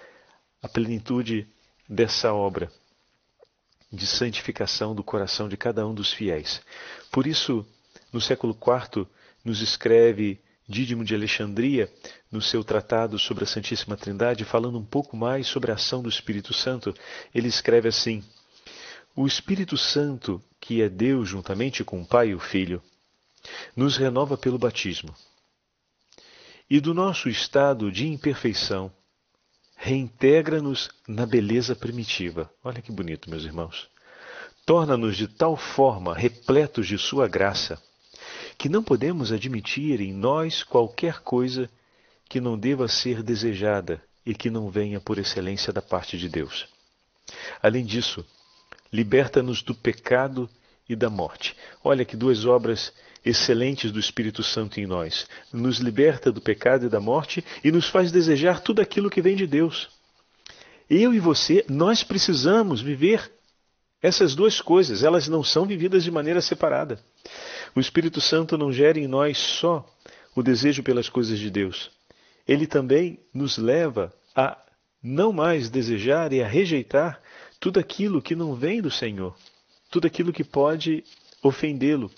a 0.62 0.68
plenitude 0.68 1.48
dessa 1.88 2.34
obra 2.34 2.72
de 3.94 4.08
santificação 4.08 4.96
do 4.96 5.04
coração 5.04 5.48
de 5.48 5.56
cada 5.56 5.86
um 5.86 5.94
dos 5.94 6.12
fiéis. 6.12 6.62
Por 7.12 7.28
isso, 7.28 7.64
no 8.12 8.20
século 8.20 8.58
IV, 8.60 9.08
nos 9.46 9.62
escreve 9.62 10.42
Dídimo 10.68 11.04
de 11.06 11.14
Alexandria, 11.14 11.92
no 12.32 12.42
seu 12.42 12.64
tratado 12.64 13.20
sobre 13.20 13.44
a 13.44 13.48
Santíssima 13.48 13.96
Trindade, 13.96 14.46
falando 14.46 14.80
um 14.80 14.86
pouco 14.86 15.16
mais 15.16 15.46
sobre 15.46 15.72
a 15.72 15.76
ação 15.76 16.02
do 16.02 16.10
Espírito 16.10 16.54
Santo, 16.54 16.94
ele 17.36 17.50
escreve 17.50 17.90
assim: 17.90 18.24
O 19.16 19.28
Espírito 19.28 19.78
Santo, 19.78 20.42
que 20.60 20.82
é 20.82 20.90
Deus 20.90 21.30
juntamente 21.30 21.84
com 21.84 22.02
o 22.02 22.06
Pai 22.06 22.30
e 22.30 22.36
o 22.36 22.40
Filho, 22.40 22.82
nos 23.76 23.98
renova 23.98 24.38
pelo 24.38 24.58
batismo. 24.58 25.14
E 26.70 26.80
do 26.80 26.94
nosso 26.94 27.30
estado 27.30 27.92
de 27.92 28.08
imperfeição, 28.08 28.92
reintegra-nos 29.84 30.90
na 31.06 31.26
beleza 31.26 31.76
primitiva. 31.76 32.50
Olha 32.64 32.82
que 32.82 32.90
bonito, 32.90 33.30
meus 33.30 33.44
irmãos. 33.44 33.90
Torna-nos 34.66 35.18
de 35.18 35.28
tal 35.28 35.58
forma 35.58 36.16
repletos 36.16 36.88
de 36.88 36.98
Sua 36.98 37.28
graça, 37.28 37.78
que 38.58 38.70
não 38.70 38.82
podemos 38.82 39.34
admitir 39.34 40.00
em 40.00 40.14
nós 40.14 40.64
qualquer 40.64 41.20
coisa 41.20 41.70
que 42.30 42.40
não 42.40 42.58
deva 42.58 42.88
ser 42.88 43.22
desejada 43.22 44.02
e 44.26 44.34
que 44.34 44.50
não 44.50 44.70
venha 44.70 45.02
por 45.02 45.18
excelência 45.18 45.74
da 45.74 45.82
parte 45.82 46.18
de 46.18 46.30
Deus. 46.30 46.66
Além 47.62 47.84
disso, 47.84 48.26
liberta-nos 48.90 49.62
do 49.62 49.76
pecado 49.76 50.50
e 50.88 50.96
da 50.96 51.10
morte. 51.10 51.58
Olha 51.84 52.06
que 52.06 52.16
duas 52.16 52.46
obras 52.46 52.94
excelentes 53.26 53.92
do 53.92 54.00
Espírito 54.00 54.44
Santo 54.44 54.80
em 54.80 54.86
nós. 54.86 55.28
Nos 55.52 55.78
liberta 55.78 56.32
do 56.32 56.42
pecado 56.42 56.86
e 56.86 56.90
da 56.90 57.00
morte 57.00 57.44
e 57.64 57.72
nos 57.72 57.88
faz 57.88 58.12
desejar 58.12 58.62
tudo 58.62 58.82
aquilo 58.82 59.10
que 59.10 59.22
vem 59.22 59.36
de 59.36 59.48
Deus. 59.48 59.90
eu 60.90 61.14
e 61.14 61.20
você, 61.20 61.66
nós 61.70 62.04
precisamos 62.04 62.82
viver 62.82 63.32
essas 64.02 64.36
duas 64.36 64.60
coisas, 64.60 65.02
elas 65.02 65.30
não 65.30 65.44
são 65.44 65.66
vividas 65.66 66.04
de 66.04 66.12
maneira 66.12 66.42
separada. 66.42 67.00
O 67.74 67.80
Espírito 67.80 68.20
Santo 68.20 68.58
não 68.58 68.72
gera 68.72 69.00
em 69.00 69.08
nós 69.08 69.38
só 69.38 69.90
o 70.36 70.44
desejo 70.44 70.84
pelas 70.84 71.08
coisas 71.08 71.40
de 71.40 71.50
Deus. 71.50 71.90
Ele 72.46 72.68
também 72.68 73.20
nos 73.34 73.58
leva 73.58 74.14
a 74.36 74.58
não 75.02 75.32
mais 75.32 75.70
desejar 75.70 76.34
e 76.34 76.42
a 76.42 76.48
rejeitar 76.48 77.22
tudo 77.60 77.80
aquilo 77.80 78.22
que 78.22 78.36
não 78.36 78.54
vem 78.56 78.82
do 78.82 78.92
Senhor, 78.92 79.36
tudo 79.90 80.06
aquilo 80.06 80.34
que 80.34 80.44
pode 80.44 81.04
ofendê-lo. 81.42 82.12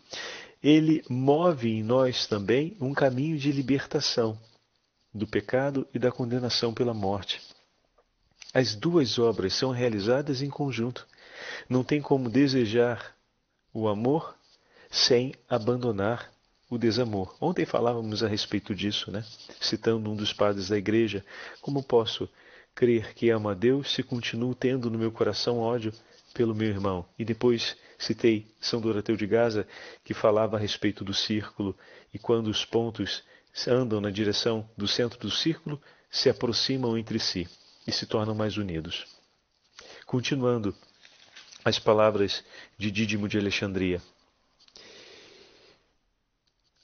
Ele 0.65 1.03
move 1.07 1.69
em 1.69 1.83
nós 1.83 2.25
também 2.25 2.75
um 2.81 2.91
caminho 2.91 3.37
de 3.37 3.51
libertação 3.51 4.35
do 5.13 5.27
pecado 5.27 5.87
e 5.93 5.99
da 5.99 6.11
condenação 6.11 6.73
pela 6.73 6.91
morte. 6.91 7.39
As 8.51 8.73
duas 8.73 9.19
obras 9.19 9.53
são 9.53 9.69
realizadas 9.69 10.41
em 10.41 10.49
conjunto. 10.49 11.05
Não 11.69 11.83
tem 11.83 12.01
como 12.01 12.31
desejar 12.31 13.15
o 13.71 13.87
amor 13.87 14.35
sem 14.89 15.35
abandonar 15.47 16.31
o 16.67 16.79
desamor. 16.79 17.37
Ontem 17.39 17.63
falávamos 17.63 18.23
a 18.23 18.27
respeito 18.27 18.73
disso, 18.73 19.11
né? 19.11 19.23
Citando 19.61 20.09
um 20.09 20.15
dos 20.15 20.33
padres 20.33 20.69
da 20.69 20.77
igreja, 20.79 21.23
como 21.61 21.83
posso 21.83 22.27
crer 22.73 23.13
que 23.13 23.29
amo 23.29 23.49
a 23.49 23.53
Deus 23.53 23.93
se 23.93 24.01
continuo 24.01 24.55
tendo 24.55 24.89
no 24.89 24.97
meu 24.97 25.11
coração 25.11 25.59
ódio 25.59 25.93
pelo 26.33 26.55
meu 26.55 26.69
irmão? 26.69 27.05
E 27.19 27.23
depois 27.23 27.77
citei 27.97 28.47
São 28.59 28.81
Dorateu 28.81 29.15
de 29.15 29.25
Gaza, 29.25 29.67
que 30.03 30.13
falava 30.13 30.57
a 30.57 30.59
respeito 30.59 31.03
do 31.03 31.13
círculo 31.13 31.77
e 32.13 32.19
quando 32.19 32.47
os 32.47 32.65
pontos 32.65 33.23
andam 33.67 34.01
na 34.01 34.09
direção 34.09 34.69
do 34.77 34.87
centro 34.87 35.19
do 35.19 35.31
círculo, 35.31 35.81
se 36.09 36.29
aproximam 36.29 36.97
entre 36.97 37.19
si 37.19 37.47
e 37.87 37.91
se 37.91 38.05
tornam 38.05 38.35
mais 38.35 38.57
unidos. 38.57 39.05
Continuando 40.05 40.75
as 41.63 41.79
palavras 41.79 42.43
de 42.77 42.91
Dídimo 42.91 43.27
de 43.27 43.37
Alexandria. 43.37 44.01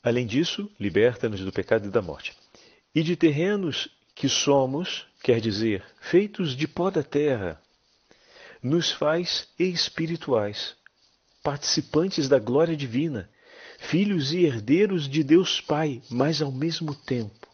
Além 0.04 0.26
disso, 0.26 0.72
liberta-nos 0.80 1.42
do 1.42 1.52
pecado 1.52 1.88
e 1.88 1.92
da 1.92 2.02
morte. 2.02 2.36
E 2.94 3.04
de 3.04 3.16
terrenos 3.16 3.90
que 4.16 4.28
somos, 4.28 5.06
quer 5.22 5.40
dizer, 5.40 5.84
feitos 6.02 6.56
de 6.56 6.68
pó 6.68 6.90
da 6.90 7.04
terra, 7.04 7.62
nos 8.62 8.92
faz 8.92 9.48
espirituais, 9.58 10.76
participantes 11.44 12.28
da 12.30 12.40
glória 12.40 12.76
divina 12.76 13.30
filhos 13.82 14.32
e 14.32 14.46
herdeiros 14.46 15.10
de 15.10 15.24
Deus 15.24 15.60
Pai, 15.60 16.02
mas 16.10 16.42
ao 16.42 16.52
mesmo 16.52 16.94
tempo 16.94 17.48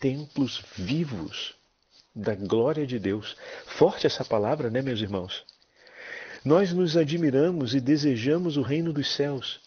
templos 0.00 0.64
vivos 0.76 1.54
da 2.16 2.34
glória 2.34 2.86
de 2.86 2.98
Deus. 2.98 3.36
Forte 3.66 4.06
essa 4.06 4.24
palavra, 4.24 4.70
né, 4.70 4.80
meus 4.80 5.00
irmãos? 5.00 5.44
Nós 6.42 6.72
nos 6.72 6.96
admiramos 6.96 7.74
e 7.74 7.80
desejamos 7.80 8.56
o 8.56 8.62
reino 8.62 8.92
dos 8.94 9.14
céus. 9.14 9.60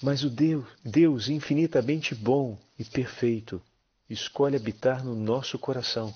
Mas 0.00 0.22
o 0.22 0.30
Deus, 0.30 0.64
Deus 0.84 1.28
infinitamente 1.28 2.14
bom 2.14 2.56
e 2.78 2.84
perfeito, 2.84 3.60
escolhe 4.08 4.56
habitar 4.56 5.04
no 5.04 5.14
nosso 5.16 5.58
coração. 5.58 6.14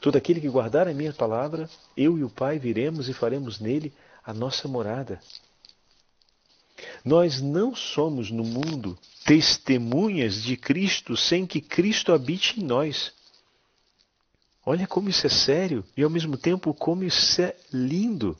Todo 0.00 0.16
aquele 0.16 0.40
que 0.40 0.48
guardar 0.48 0.86
a 0.86 0.94
minha 0.94 1.12
palavra, 1.12 1.68
eu 1.96 2.16
e 2.16 2.22
o 2.22 2.30
Pai 2.30 2.58
viremos 2.58 3.08
e 3.08 3.12
faremos 3.12 3.58
nele 3.58 3.92
a 4.26 4.34
nossa 4.34 4.66
morada. 4.66 5.20
Nós 7.04 7.40
não 7.40 7.74
somos 7.76 8.30
no 8.30 8.42
mundo 8.42 8.98
testemunhas 9.24 10.42
de 10.42 10.56
Cristo 10.56 11.16
sem 11.16 11.46
que 11.46 11.60
Cristo 11.60 12.12
habite 12.12 12.60
em 12.60 12.64
nós. 12.64 13.12
Olha 14.64 14.86
como 14.86 15.08
isso 15.08 15.26
é 15.26 15.30
sério 15.30 15.84
e 15.96 16.02
ao 16.02 16.10
mesmo 16.10 16.36
tempo 16.36 16.74
como 16.74 17.04
isso 17.04 17.40
é 17.40 17.56
lindo. 17.72 18.36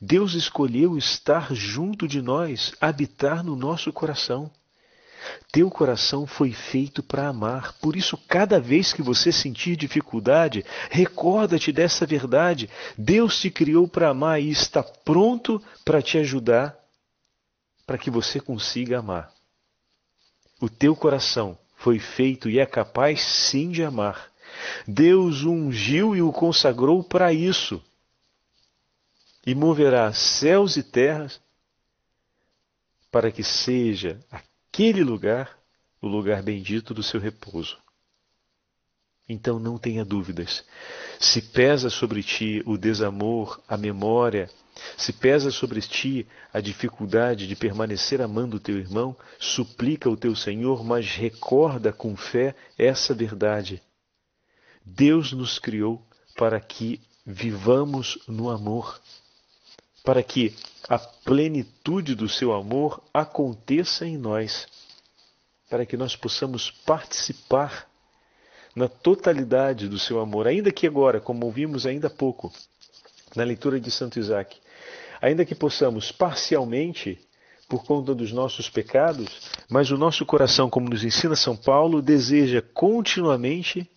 Deus 0.00 0.34
escolheu 0.34 0.96
estar 0.96 1.52
junto 1.52 2.06
de 2.06 2.22
nós, 2.22 2.72
habitar 2.80 3.44
no 3.44 3.56
nosso 3.56 3.92
coração. 3.92 4.50
Teu 5.52 5.70
coração 5.70 6.26
foi 6.26 6.52
feito 6.52 7.02
para 7.02 7.28
amar, 7.28 7.74
por 7.74 7.96
isso, 7.96 8.16
cada 8.28 8.60
vez 8.60 8.92
que 8.92 9.02
você 9.02 9.32
sentir 9.32 9.76
dificuldade, 9.76 10.64
recorda-te 10.90 11.72
dessa 11.72 12.06
verdade. 12.06 12.70
Deus 12.96 13.40
te 13.40 13.50
criou 13.50 13.88
para 13.88 14.10
amar 14.10 14.40
e 14.40 14.50
está 14.50 14.82
pronto 14.82 15.62
para 15.84 16.00
te 16.00 16.18
ajudar 16.18 16.78
para 17.86 17.98
que 17.98 18.10
você 18.10 18.38
consiga 18.38 19.00
amar. 19.00 19.32
O 20.60 20.68
teu 20.68 20.94
coração 20.94 21.58
foi 21.74 21.98
feito 21.98 22.48
e 22.48 22.60
é 22.60 22.66
capaz 22.66 23.20
sim 23.20 23.70
de 23.70 23.82
amar. 23.82 24.30
Deus 24.86 25.42
o 25.42 25.50
ungiu 25.50 26.14
e 26.14 26.22
o 26.22 26.32
consagrou 26.32 27.02
para 27.02 27.32
isso. 27.32 27.82
E 29.44 29.54
moverá 29.54 30.12
céus 30.12 30.76
e 30.76 30.82
terras 30.82 31.40
para 33.10 33.32
que 33.32 33.42
seja 33.42 34.20
aquele 34.72 35.02
lugar 35.02 35.60
o 36.00 36.08
lugar 36.08 36.42
bendito 36.42 36.94
do 36.94 37.02
seu 37.02 37.20
repouso. 37.20 37.76
Então 39.28 39.58
não 39.58 39.78
tenha 39.78 40.04
dúvidas. 40.04 40.64
Se 41.20 41.42
pesa 41.42 41.90
sobre 41.90 42.22
ti 42.22 42.62
o 42.64 42.76
desamor, 42.76 43.60
a 43.68 43.76
memória, 43.76 44.50
se 44.96 45.12
pesa 45.12 45.50
sobre 45.50 45.80
ti 45.82 46.26
a 46.52 46.60
dificuldade 46.60 47.46
de 47.46 47.54
permanecer 47.54 48.22
amando 48.22 48.56
o 48.56 48.60
teu 48.60 48.78
irmão, 48.78 49.14
suplica 49.38 50.08
o 50.08 50.16
teu 50.16 50.34
Senhor, 50.34 50.82
mas 50.82 51.06
recorda 51.06 51.92
com 51.92 52.16
fé 52.16 52.56
essa 52.78 53.12
verdade. 53.14 53.82
Deus 54.84 55.32
nos 55.32 55.58
criou 55.58 56.04
para 56.34 56.58
que 56.58 57.00
vivamos 57.24 58.18
no 58.26 58.48
amor, 58.48 59.00
para 60.02 60.22
que 60.22 60.54
a 60.90 60.98
plenitude 60.98 62.16
do 62.16 62.28
seu 62.28 62.52
amor 62.52 63.00
aconteça 63.14 64.04
em 64.04 64.18
nós, 64.18 64.66
para 65.68 65.86
que 65.86 65.96
nós 65.96 66.16
possamos 66.16 66.72
participar 66.84 67.88
na 68.74 68.88
totalidade 68.88 69.86
do 69.86 70.00
seu 70.00 70.18
amor, 70.18 70.48
ainda 70.48 70.72
que 70.72 70.88
agora, 70.88 71.20
como 71.20 71.46
ouvimos 71.46 71.86
ainda 71.86 72.08
há 72.08 72.10
pouco, 72.10 72.52
na 73.36 73.44
leitura 73.44 73.78
de 73.78 73.88
Santo 73.88 74.18
Isaac, 74.18 74.58
ainda 75.22 75.44
que 75.44 75.54
possamos 75.54 76.10
parcialmente, 76.10 77.24
por 77.68 77.84
conta 77.84 78.12
dos 78.12 78.32
nossos 78.32 78.68
pecados, 78.68 79.28
mas 79.68 79.92
o 79.92 79.96
nosso 79.96 80.26
coração, 80.26 80.68
como 80.68 80.90
nos 80.90 81.04
ensina 81.04 81.36
São 81.36 81.56
Paulo, 81.56 82.02
deseja 82.02 82.60
continuamente 82.74 83.88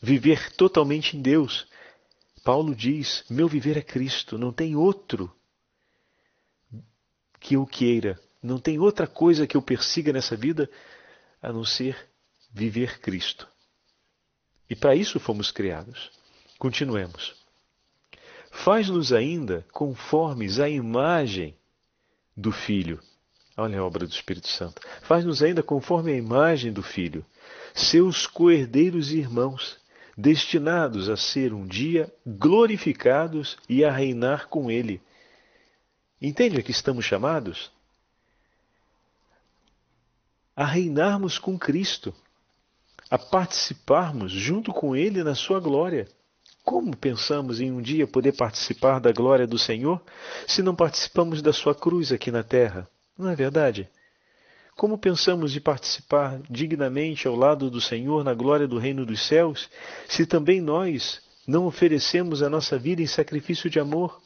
viver 0.00 0.50
totalmente 0.52 1.14
em 1.14 1.20
Deus. 1.20 1.66
Paulo 2.42 2.74
diz: 2.74 3.22
Meu 3.28 3.46
viver 3.46 3.76
é 3.76 3.82
Cristo, 3.82 4.38
não 4.38 4.50
tem 4.50 4.74
outro 4.74 5.30
que 7.40 7.54
eu 7.56 7.66
queira, 7.66 8.20
não 8.42 8.58
tem 8.58 8.78
outra 8.78 9.06
coisa 9.06 9.46
que 9.46 9.56
eu 9.56 9.62
persiga 9.62 10.12
nessa 10.12 10.36
vida 10.36 10.70
a 11.42 11.52
não 11.52 11.64
ser 11.64 11.96
viver 12.52 13.00
Cristo. 13.00 13.48
E 14.68 14.76
para 14.76 14.94
isso 14.94 15.18
fomos 15.18 15.50
criados. 15.50 16.10
Continuemos. 16.58 17.34
Faz-nos 18.50 19.12
ainda 19.12 19.64
conformes 19.72 20.60
à 20.60 20.68
imagem 20.68 21.56
do 22.36 22.52
Filho. 22.52 23.00
Olha 23.56 23.80
a 23.80 23.84
obra 23.84 24.06
do 24.06 24.12
Espírito 24.12 24.48
Santo. 24.48 24.80
Faz-nos 25.02 25.42
ainda 25.42 25.62
conforme 25.62 26.12
a 26.12 26.16
imagem 26.16 26.72
do 26.72 26.82
Filho, 26.82 27.24
seus 27.74 28.26
coerdeiros 28.26 29.12
e 29.12 29.18
irmãos, 29.18 29.78
destinados 30.16 31.08
a 31.08 31.16
ser 31.16 31.52
um 31.52 31.66
dia 31.66 32.12
glorificados 32.26 33.56
e 33.68 33.84
a 33.84 33.90
reinar 33.90 34.48
com 34.48 34.70
Ele. 34.70 35.00
Entende 36.20 36.58
a 36.58 36.62
que 36.62 36.70
estamos 36.70 37.04
chamados? 37.04 37.70
A 40.54 40.66
reinarmos 40.66 41.38
com 41.38 41.58
Cristo, 41.58 42.14
a 43.10 43.18
participarmos 43.18 44.30
junto 44.30 44.72
com 44.72 44.94
Ele 44.94 45.24
na 45.24 45.34
sua 45.34 45.58
glória. 45.58 46.06
Como 46.62 46.94
pensamos 46.94 47.58
em 47.58 47.72
um 47.72 47.80
dia 47.80 48.06
poder 48.06 48.32
participar 48.32 49.00
da 49.00 49.10
glória 49.12 49.46
do 49.46 49.58
Senhor 49.58 50.02
se 50.46 50.62
não 50.62 50.76
participamos 50.76 51.40
da 51.40 51.54
sua 51.54 51.74
cruz 51.74 52.12
aqui 52.12 52.30
na 52.30 52.42
terra? 52.42 52.86
Não 53.16 53.30
é 53.30 53.34
verdade? 53.34 53.88
Como 54.76 54.98
pensamos 54.98 55.52
de 55.52 55.60
participar 55.60 56.40
dignamente 56.50 57.26
ao 57.26 57.34
lado 57.34 57.70
do 57.70 57.80
Senhor 57.80 58.22
na 58.22 58.34
glória 58.34 58.68
do 58.68 58.78
reino 58.78 59.06
dos 59.06 59.26
céus, 59.26 59.70
se 60.06 60.26
também 60.26 60.60
nós 60.60 61.22
não 61.46 61.66
oferecemos 61.66 62.42
a 62.42 62.50
nossa 62.50 62.78
vida 62.78 63.00
em 63.00 63.06
sacrifício 63.06 63.70
de 63.70 63.80
amor? 63.80 64.20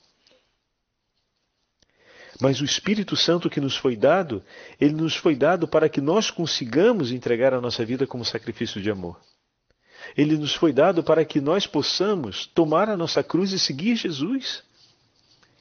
Mas 2.40 2.60
o 2.60 2.64
Espírito 2.64 3.16
Santo 3.16 3.48
que 3.48 3.60
nos 3.60 3.76
foi 3.76 3.96
dado, 3.96 4.42
ele 4.80 4.94
nos 4.94 5.14
foi 5.14 5.36
dado 5.36 5.68
para 5.68 5.88
que 5.88 6.00
nós 6.00 6.30
consigamos 6.30 7.12
entregar 7.12 7.54
a 7.54 7.60
nossa 7.60 7.84
vida 7.84 8.06
como 8.06 8.24
sacrifício 8.24 8.80
de 8.82 8.90
amor. 8.90 9.20
Ele 10.16 10.36
nos 10.36 10.54
foi 10.54 10.72
dado 10.72 11.02
para 11.02 11.24
que 11.24 11.40
nós 11.40 11.66
possamos 11.66 12.46
tomar 12.46 12.88
a 12.88 12.96
nossa 12.96 13.22
cruz 13.22 13.52
e 13.52 13.58
seguir 13.58 13.96
Jesus. 13.96 14.62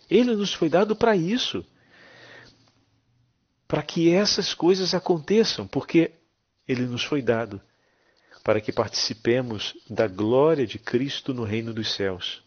Ele 0.09 0.35
nos 0.35 0.53
foi 0.53 0.69
dado 0.69 0.95
para 0.95 1.15
isso. 1.15 1.65
Para 3.67 3.81
que 3.81 4.13
essas 4.13 4.53
coisas 4.53 4.93
aconteçam, 4.93 5.67
porque 5.67 6.11
ele 6.67 6.85
nos 6.85 7.03
foi 7.03 7.21
dado 7.21 7.61
para 8.43 8.59
que 8.59 8.73
participemos 8.73 9.73
da 9.89 10.05
glória 10.05 10.67
de 10.67 10.77
Cristo 10.77 11.33
no 11.33 11.43
reino 11.43 11.73
dos 11.73 11.93
céus. 11.93 12.43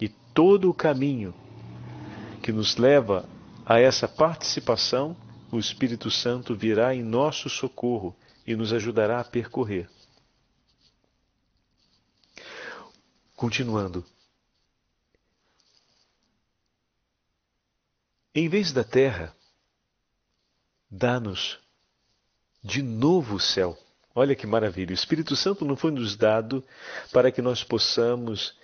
E 0.00 0.08
todo 0.08 0.70
o 0.70 0.74
caminho 0.74 1.34
que 2.46 2.52
nos 2.52 2.76
leva 2.76 3.28
a 3.64 3.80
essa 3.80 4.06
participação, 4.06 5.16
o 5.50 5.58
Espírito 5.58 6.12
Santo 6.12 6.54
virá 6.54 6.94
em 6.94 7.02
nosso 7.02 7.50
socorro 7.50 8.16
e 8.46 8.54
nos 8.54 8.72
ajudará 8.72 9.18
a 9.18 9.24
percorrer. 9.24 9.90
Continuando. 13.34 14.06
Em 18.32 18.48
vez 18.48 18.72
da 18.72 18.84
terra, 18.84 19.34
dá-nos 20.88 21.58
de 22.62 22.80
novo 22.80 23.34
o 23.34 23.40
céu. 23.40 23.76
Olha 24.14 24.36
que 24.36 24.46
maravilha! 24.46 24.92
O 24.92 24.94
Espírito 24.94 25.34
Santo 25.34 25.64
não 25.64 25.74
foi 25.74 25.90
nos 25.90 26.14
dado 26.14 26.64
para 27.12 27.32
que 27.32 27.42
nós 27.42 27.64
possamos 27.64 28.56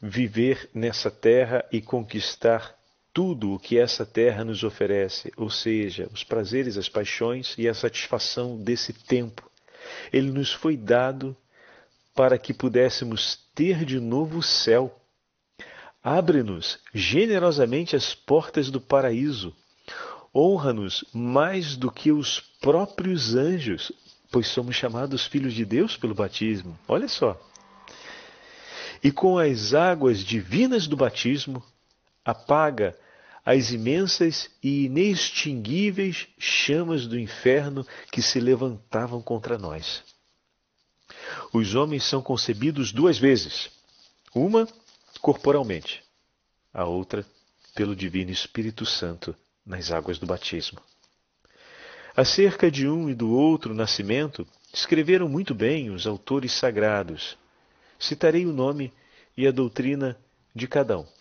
viver 0.00 0.70
nessa 0.72 1.10
terra 1.10 1.62
e 1.70 1.82
conquistar 1.82 2.74
tudo 3.16 3.54
o 3.54 3.58
que 3.58 3.78
essa 3.78 4.04
terra 4.04 4.44
nos 4.44 4.62
oferece, 4.62 5.32
ou 5.38 5.48
seja, 5.48 6.06
os 6.12 6.22
prazeres, 6.22 6.76
as 6.76 6.86
paixões 6.86 7.54
e 7.56 7.66
a 7.66 7.72
satisfação 7.72 8.58
desse 8.58 8.92
tempo. 8.92 9.50
Ele 10.12 10.30
nos 10.30 10.52
foi 10.52 10.76
dado 10.76 11.34
para 12.14 12.36
que 12.36 12.52
pudéssemos 12.52 13.38
ter 13.54 13.86
de 13.86 13.98
novo 13.98 14.40
o 14.40 14.42
céu. 14.42 14.94
Abre-nos 16.04 16.78
generosamente 16.92 17.96
as 17.96 18.14
portas 18.14 18.70
do 18.70 18.82
paraíso 18.82 19.56
honra-nos 20.34 21.02
mais 21.14 21.74
do 21.74 21.90
que 21.90 22.12
os 22.12 22.40
próprios 22.60 23.34
anjos, 23.34 23.92
pois 24.30 24.46
somos 24.48 24.76
chamados 24.76 25.26
filhos 25.26 25.54
de 25.54 25.64
Deus 25.64 25.96
pelo 25.96 26.14
batismo. 26.14 26.78
Olha 26.86 27.08
só. 27.08 27.40
E 29.02 29.10
com 29.10 29.38
as 29.38 29.72
águas 29.72 30.18
divinas 30.18 30.86
do 30.86 30.98
batismo, 30.98 31.64
apaga 32.22 32.94
as 33.46 33.70
imensas 33.70 34.50
e 34.60 34.86
inextinguíveis 34.86 36.26
chamas 36.36 37.06
do 37.06 37.16
inferno 37.16 37.86
que 38.10 38.20
se 38.20 38.40
levantavam 38.40 39.22
contra 39.22 39.56
nós. 39.56 40.02
Os 41.52 41.76
homens 41.76 42.02
são 42.02 42.20
concebidos 42.20 42.90
duas 42.90 43.16
vezes: 43.16 43.70
uma 44.34 44.66
corporalmente, 45.20 46.02
a 46.74 46.84
outra 46.84 47.24
pelo 47.72 47.94
Divino 47.94 48.32
Espírito 48.32 48.84
Santo 48.84 49.34
nas 49.64 49.92
águas 49.92 50.18
do 50.18 50.26
batismo. 50.26 50.80
Acerca 52.16 52.68
de 52.68 52.88
um 52.88 53.08
e 53.08 53.14
do 53.14 53.30
outro 53.30 53.74
nascimento, 53.74 54.44
escreveram 54.74 55.28
muito 55.28 55.54
bem 55.54 55.90
os 55.90 56.04
autores 56.04 56.50
sagrados. 56.50 57.38
Citarei 57.96 58.44
o 58.44 58.52
nome 58.52 58.92
e 59.36 59.46
a 59.46 59.52
doutrina 59.52 60.18
de 60.54 60.66
cada 60.66 60.98
um. 60.98 61.15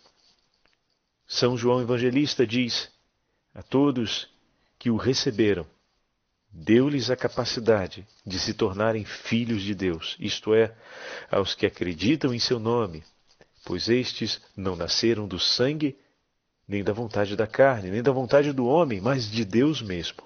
São 1.27 1.57
João 1.57 1.81
Evangelista 1.81 2.45
diz: 2.45 2.89
A 3.53 3.63
todos 3.63 4.27
que 4.77 4.89
o 4.89 4.97
receberam, 4.97 5.65
deu-lhes 6.51 7.09
a 7.09 7.15
capacidade 7.15 8.07
de 8.25 8.39
se 8.39 8.53
tornarem 8.53 9.03
filhos 9.03 9.61
de 9.61 9.75
Deus, 9.75 10.15
isto 10.19 10.53
é, 10.53 10.73
aos 11.29 11.53
que 11.53 11.65
acreditam 11.65 12.33
em 12.33 12.39
seu 12.39 12.59
nome, 12.59 13.03
pois 13.65 13.89
estes 13.89 14.39
não 14.55 14.75
nasceram 14.75 15.27
do 15.27 15.39
sangue, 15.39 15.97
nem 16.67 16.83
da 16.83 16.93
vontade 16.93 17.35
da 17.35 17.45
carne, 17.45 17.91
nem 17.91 18.01
da 18.01 18.11
vontade 18.11 18.51
do 18.53 18.65
homem, 18.65 19.01
mas 19.01 19.29
de 19.29 19.43
Deus 19.43 19.81
mesmo. 19.81 20.23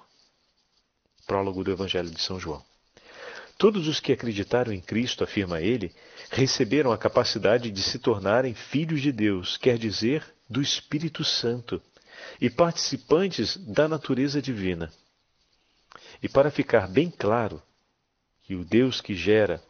Prólogo 1.26 1.64
do 1.64 1.70
Evangelho 1.70 2.10
de 2.10 2.20
São 2.20 2.38
João. 2.38 2.64
Todos 3.58 3.88
os 3.88 4.00
que 4.00 4.12
acreditaram 4.12 4.72
em 4.72 4.80
Cristo, 4.80 5.22
afirma 5.22 5.60
ele, 5.60 5.94
receberam 6.30 6.92
a 6.92 6.98
capacidade 6.98 7.70
de 7.70 7.82
se 7.82 7.98
tornarem 7.98 8.54
filhos 8.54 9.02
de 9.02 9.12
Deus, 9.12 9.58
quer 9.58 9.76
dizer, 9.76 10.24
do 10.50 10.60
Espírito 10.60 11.24
Santo, 11.24 11.80
e 12.40 12.50
participantes 12.50 13.56
da 13.56 13.86
natureza 13.86 14.42
divina. 14.42 14.92
E 16.20 16.28
para 16.28 16.50
ficar 16.50 16.88
bem 16.88 17.10
claro 17.10 17.62
que 18.42 18.54
o 18.56 18.64
Deus 18.64 19.00
que 19.00 19.14
gera 19.14 19.62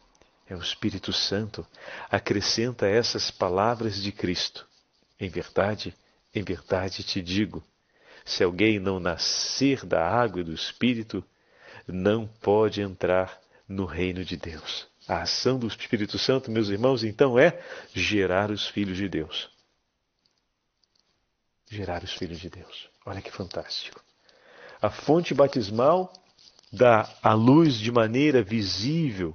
é 0.47 0.55
o 0.55 0.59
Espírito 0.59 1.13
Santo, 1.13 1.65
acrescenta 2.09 2.87
essas 2.87 3.29
palavras 3.29 4.01
de 4.01 4.11
Cristo. 4.11 4.67
Em 5.19 5.29
verdade, 5.29 5.95
em 6.33 6.43
verdade 6.43 7.03
te 7.03 7.21
digo: 7.21 7.63
se 8.25 8.43
alguém 8.43 8.79
não 8.79 8.99
nascer 8.99 9.85
da 9.85 10.03
água 10.03 10.41
e 10.41 10.43
do 10.43 10.53
Espírito, 10.53 11.23
não 11.87 12.27
pode 12.27 12.81
entrar 12.81 13.39
no 13.67 13.85
reino 13.85 14.25
de 14.25 14.35
Deus. 14.35 14.87
A 15.07 15.21
ação 15.21 15.59
do 15.59 15.67
Espírito 15.67 16.17
Santo, 16.17 16.49
meus 16.51 16.69
irmãos, 16.69 17.03
então 17.03 17.37
é 17.37 17.61
gerar 17.93 18.49
os 18.49 18.67
filhos 18.67 18.97
de 18.97 19.07
Deus. 19.07 19.50
Gerar 21.71 22.03
os 22.03 22.11
filhos 22.11 22.37
de 22.37 22.49
Deus. 22.49 22.89
Olha 23.05 23.21
que 23.21 23.31
fantástico. 23.31 24.03
A 24.81 24.89
fonte 24.89 25.33
batismal 25.33 26.11
dá 26.69 27.09
a 27.23 27.31
luz 27.33 27.75
de 27.75 27.89
maneira 27.89 28.43
visível. 28.43 29.33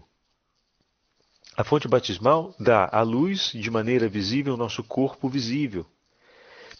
A 1.56 1.64
fonte 1.64 1.88
batismal 1.88 2.54
dá 2.60 2.90
a 2.92 3.00
luz 3.00 3.52
de 3.54 3.70
maneira 3.70 4.06
visível 4.06 4.52
ao 4.52 4.58
nosso 4.58 4.84
corpo 4.84 5.30
visível 5.30 5.86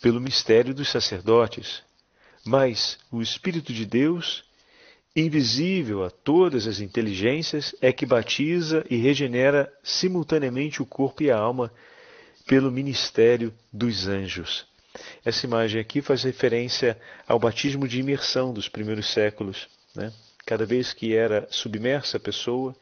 pelo 0.03 0.21
mistério 0.21 0.75
dos 0.75 0.91
sacerdotes. 0.91 1.83
Mas 2.45 2.99
o 3.11 3.23
Espírito 3.23 3.73
de 3.73 3.87
Deus, 3.87 4.45
invisível 5.17 6.05
a 6.05 6.11
todas 6.11 6.67
as 6.67 6.81
inteligências, 6.81 7.75
é 7.81 7.95
que 7.95 8.05
batiza 8.05 8.85
e 8.91 8.97
regenera 8.97 9.73
simultaneamente 9.83 10.83
o 10.83 10.87
corpo 10.87 11.23
e 11.23 11.31
a 11.31 11.39
alma 11.39 11.73
pelo 12.47 12.71
ministério 12.71 13.55
dos 13.73 14.07
anjos. 14.07 14.67
Essa 15.25 15.47
imagem 15.47 15.81
aqui 15.81 16.01
faz 16.01 16.23
referência 16.23 16.99
ao 17.27 17.39
batismo 17.39 17.87
de 17.87 18.01
imersão 18.01 18.53
dos 18.53 18.69
primeiros 18.69 19.13
séculos. 19.13 19.69
Né? 19.95 20.13
Cada 20.45 20.65
vez 20.65 20.93
que 20.93 21.15
era 21.15 21.47
submersa 21.51 22.17
a 22.17 22.21
pessoa, 22.21 22.75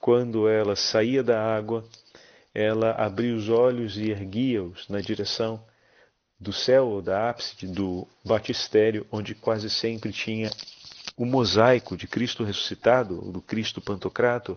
quando 0.00 0.48
ela 0.48 0.76
saía 0.76 1.22
da 1.22 1.40
água, 1.40 1.84
ela 2.54 2.92
abria 2.92 3.34
os 3.34 3.48
olhos 3.48 3.96
e 3.96 4.10
erguia-os 4.10 4.88
na 4.88 5.00
direção 5.00 5.62
do 6.40 6.52
céu 6.52 6.86
ou 6.86 7.02
da 7.02 7.28
ápice 7.28 7.66
do 7.66 8.06
batistério, 8.24 9.06
onde 9.10 9.34
quase 9.34 9.68
sempre 9.68 10.12
tinha 10.12 10.50
o 11.16 11.26
mosaico 11.26 11.96
de 11.96 12.06
Cristo 12.06 12.44
ressuscitado, 12.44 13.24
ou 13.24 13.32
do 13.32 13.40
Cristo 13.40 13.80
Pantocrator, 13.80 14.56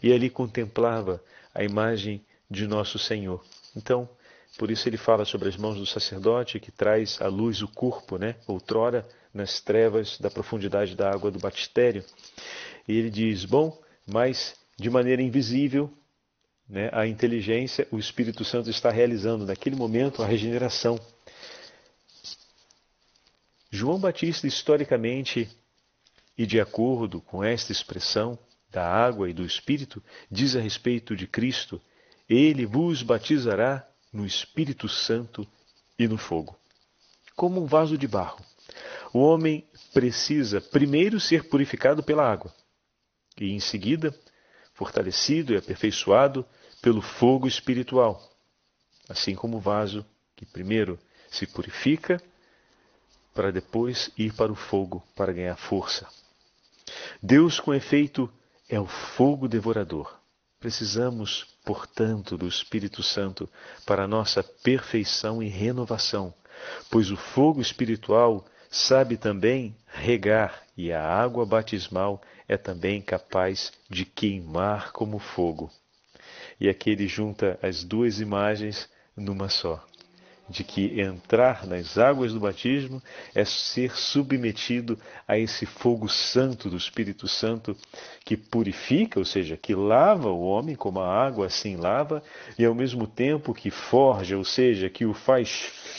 e 0.00 0.12
ali 0.12 0.30
contemplava 0.30 1.20
a 1.52 1.64
imagem 1.64 2.24
de 2.48 2.68
nosso 2.68 2.98
Senhor. 2.98 3.44
Então, 3.76 4.08
por 4.58 4.72
isso 4.72 4.88
ele 4.88 4.96
fala 4.96 5.24
sobre 5.24 5.48
as 5.48 5.56
mãos 5.56 5.78
do 5.78 5.86
sacerdote 5.86 6.58
que 6.58 6.72
traz 6.72 7.22
à 7.22 7.28
luz 7.28 7.62
o 7.62 7.68
corpo, 7.68 8.18
né? 8.18 8.34
outrora 8.44 9.08
nas 9.32 9.60
trevas 9.60 10.18
da 10.18 10.28
profundidade 10.28 10.96
da 10.96 11.08
água 11.08 11.30
do 11.30 11.38
batistério. 11.38 12.04
E 12.86 12.92
ele 12.92 13.08
diz: 13.08 13.44
Bom, 13.44 13.80
mas 14.04 14.56
de 14.76 14.90
maneira 14.90 15.22
invisível, 15.22 15.92
né, 16.68 16.90
a 16.92 17.06
inteligência, 17.06 17.86
o 17.92 17.98
Espírito 17.98 18.44
Santo 18.44 18.68
está 18.68 18.90
realizando 18.90 19.46
naquele 19.46 19.76
momento 19.76 20.22
a 20.22 20.26
regeneração. 20.26 21.00
João 23.70 23.98
Batista, 23.98 24.46
historicamente, 24.46 25.48
e 26.36 26.44
de 26.44 26.60
acordo 26.60 27.20
com 27.20 27.44
esta 27.44 27.70
expressão 27.70 28.36
da 28.70 28.84
água 28.84 29.30
e 29.30 29.32
do 29.32 29.44
Espírito, 29.44 30.02
diz 30.28 30.56
a 30.56 30.60
respeito 30.60 31.14
de 31.14 31.28
Cristo: 31.28 31.80
Ele 32.28 32.66
vos 32.66 33.02
batizará 33.02 33.87
no 34.12 34.26
Espírito 34.26 34.88
Santo 34.88 35.46
e 35.98 36.06
no 36.06 36.16
fogo. 36.16 36.58
Como 37.36 37.62
um 37.62 37.66
vaso 37.66 37.96
de 37.96 38.06
barro. 38.06 38.44
O 39.12 39.20
homem 39.20 39.66
precisa 39.92 40.60
primeiro 40.60 41.18
ser 41.18 41.48
purificado 41.48 42.02
pela 42.02 42.30
água 42.30 42.52
e, 43.40 43.52
em 43.52 43.60
seguida, 43.60 44.14
fortalecido 44.74 45.52
e 45.52 45.56
aperfeiçoado 45.56 46.46
pelo 46.80 47.00
fogo 47.00 47.46
espiritual, 47.46 48.30
assim 49.08 49.34
como 49.34 49.56
o 49.56 49.60
vaso 49.60 50.04
que 50.36 50.46
primeiro 50.46 50.98
se 51.30 51.46
purifica 51.46 52.22
para 53.34 53.50
depois 53.50 54.10
ir 54.16 54.32
para 54.34 54.52
o 54.52 54.56
fogo 54.56 55.02
para 55.14 55.32
ganhar 55.32 55.56
força. 55.56 56.06
Deus, 57.22 57.60
com 57.60 57.74
efeito, 57.74 58.32
é 58.68 58.78
o 58.78 58.86
fogo 58.86 59.48
devorador. 59.48 60.17
Precisamos, 60.60 61.46
portanto, 61.64 62.36
do 62.36 62.48
Espírito 62.48 63.02
Santo 63.02 63.48
para 63.86 64.08
nossa 64.08 64.42
perfeição 64.42 65.42
e 65.42 65.48
renovação, 65.48 66.34
pois 66.90 67.10
o 67.10 67.16
fogo 67.16 67.60
espiritual 67.60 68.44
sabe 68.70 69.16
também 69.16 69.76
regar 69.86 70.62
e 70.76 70.92
a 70.92 71.02
água 71.02 71.46
batismal 71.46 72.20
é 72.48 72.56
também 72.56 73.00
capaz 73.00 73.72
de 73.88 74.04
queimar 74.04 74.92
como 74.92 75.18
fogo. 75.18 75.70
E 76.60 76.68
aqui 76.68 76.90
ele 76.90 77.06
junta 77.06 77.58
as 77.62 77.84
duas 77.84 78.20
imagens 78.20 78.88
numa 79.16 79.48
só. 79.48 79.84
De 80.48 80.64
que 80.64 81.00
entrar 81.00 81.66
nas 81.66 81.98
águas 81.98 82.32
do 82.32 82.40
batismo 82.40 83.02
é 83.34 83.44
ser 83.44 83.94
submetido 83.96 84.98
a 85.26 85.38
esse 85.38 85.66
fogo 85.66 86.08
santo 86.08 86.70
do 86.70 86.76
Espírito 86.76 87.28
Santo 87.28 87.76
que 88.24 88.36
purifica, 88.36 89.18
ou 89.18 89.24
seja, 89.24 89.56
que 89.56 89.74
lava 89.74 90.30
o 90.30 90.42
homem 90.42 90.74
como 90.74 91.00
a 91.00 91.08
água 91.08 91.46
assim 91.46 91.76
lava, 91.76 92.22
e 92.58 92.64
ao 92.64 92.74
mesmo 92.74 93.06
tempo 93.06 93.54
que 93.54 93.70
forja, 93.70 94.36
ou 94.36 94.44
seja, 94.44 94.88
que 94.88 95.04
o 95.04 95.14
faz 95.14 95.50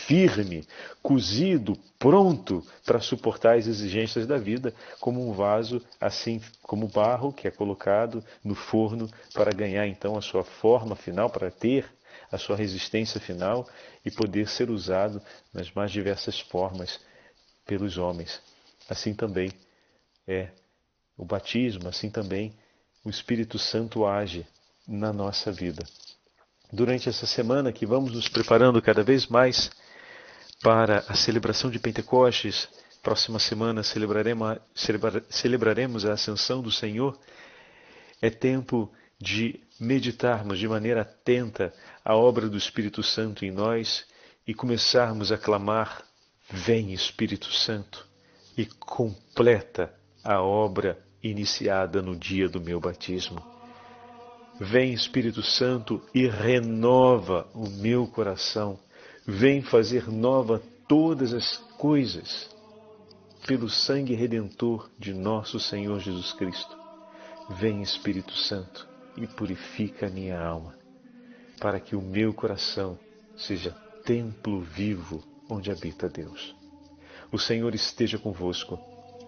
firme, 0.08 0.66
cozido, 1.02 1.78
pronto 1.98 2.64
para 2.86 3.00
suportar 3.00 3.58
as 3.58 3.68
exigências 3.68 4.26
da 4.26 4.38
vida, 4.38 4.74
como 5.00 5.28
um 5.28 5.34
vaso 5.34 5.82
assim 6.00 6.42
como 6.62 6.88
barro 6.88 7.34
que 7.34 7.48
é 7.48 7.52
colocado 7.52 8.24
no 8.44 8.56
forno 8.56 9.10
para 9.34 9.52
ganhar 9.52 9.88
então 9.88 10.18
a 10.18 10.22
sua 10.22 10.44
forma 10.44 10.96
final, 10.96 11.30
para 11.30 11.52
ter 11.52 11.86
a 12.32 12.38
sua 12.38 12.56
resistência 12.56 13.20
final 13.20 13.68
e 14.06 14.12
poder 14.12 14.48
ser 14.48 14.70
usado 14.70 15.22
nas 15.54 15.72
mais 15.72 15.92
diversas 15.92 16.40
formas 16.40 17.00
pelos 17.66 17.98
homens. 17.98 18.42
Assim 18.90 19.14
também 19.14 19.52
é 20.28 20.50
o 21.18 21.26
batismo, 21.26 21.88
assim 21.88 22.10
também 22.10 22.54
o 23.04 23.10
Espírito 23.10 23.58
Santo 23.58 24.06
age 24.06 24.46
na 24.88 25.14
nossa 25.14 25.52
vida. 25.52 25.84
Durante 26.72 27.10
essa 27.10 27.26
semana 27.26 27.72
que 27.72 27.86
vamos 27.86 28.14
nos 28.14 28.28
preparando 28.28 28.82
cada 28.82 29.04
vez 29.04 29.28
mais 29.28 29.72
para 30.62 31.00
a 31.08 31.16
celebração 31.16 31.72
de 31.72 31.80
Pentecostes, 31.80 32.70
próxima 33.02 33.40
semana 33.40 33.82
celebraremos, 33.82 34.60
celebraremos 35.30 36.06
a 36.06 36.14
ascensão 36.14 36.62
do 36.62 36.72
Senhor, 36.72 37.18
é 38.22 38.30
tempo 38.30 38.92
de 39.20 39.60
meditarmos 39.78 40.58
de 40.58 40.68
maneira 40.68 41.02
atenta 41.02 41.74
a 42.06 42.16
obra 42.16 42.48
do 42.48 42.58
Espírito 42.58 43.04
Santo 43.04 43.44
em 43.44 43.52
nós 43.52 44.06
e 44.48 44.54
começarmos 44.54 45.32
a 45.32 45.38
clamar: 45.38 46.04
Vem 46.50 46.94
Espírito 46.94 47.52
Santo 47.52 48.08
e 48.58 48.66
completa 48.66 49.94
a 50.24 50.42
obra 50.42 50.98
iniciada 51.22 52.02
no 52.02 52.16
dia 52.16 52.48
do 52.48 52.62
meu 52.62 52.80
batismo. 52.80 53.44
Vem 54.60 54.94
Espírito 54.94 55.44
Santo 55.44 56.02
e 56.14 56.28
renova 56.28 57.48
o 57.54 57.70
meu 57.70 58.08
coração. 58.08 58.80
Vem 59.26 59.62
fazer 59.62 60.10
nova 60.10 60.62
todas 60.88 61.34
as 61.34 61.58
coisas 61.78 62.50
pelo 63.46 63.70
sangue 63.70 64.14
redentor 64.14 64.90
de 64.98 65.14
nosso 65.14 65.60
Senhor 65.60 66.00
Jesus 66.00 66.34
Cristo. 66.34 66.78
Vem 67.50 67.82
Espírito 67.82 68.34
Santo 68.34 68.89
e 69.18 69.28
purifica 69.28 70.08
a 70.08 70.10
minha 70.10 70.40
alma, 70.40 70.76
para 71.60 71.80
que 71.80 71.96
o 71.96 72.02
meu 72.02 72.34
coração 72.34 72.98
seja 73.36 73.72
templo 74.06 74.62
vivo 74.62 75.24
onde 75.50 75.72
habita 75.72 76.10
Deus. 76.10 76.56
O 77.32 77.38
Senhor 77.38 77.74
esteja 77.76 78.18
convosco, 78.18 78.80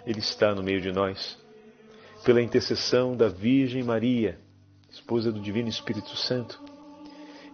Ele 0.05 0.19
está 0.19 0.53
no 0.55 0.63
meio 0.63 0.81
de 0.81 0.91
nós. 0.91 1.39
Pela 2.23 2.41
intercessão 2.41 3.15
da 3.15 3.27
Virgem 3.27 3.83
Maria, 3.83 4.39
esposa 4.89 5.31
do 5.31 5.39
Divino 5.39 5.69
Espírito 5.69 6.15
Santo, 6.15 6.61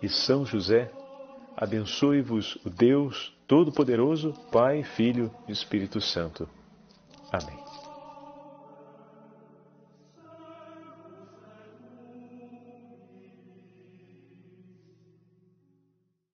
e 0.02 0.10
São 0.10 0.46
José, 0.46 0.92
abençoe-vos 1.56 2.58
o 2.66 2.70
Deus 2.70 3.34
Todo-Poderoso, 3.48 4.34
Pai, 4.52 4.84
Filho 4.84 5.32
e 5.48 5.52
Espírito 5.52 6.02
Santo. 6.02 6.48
Amém. 7.32 7.67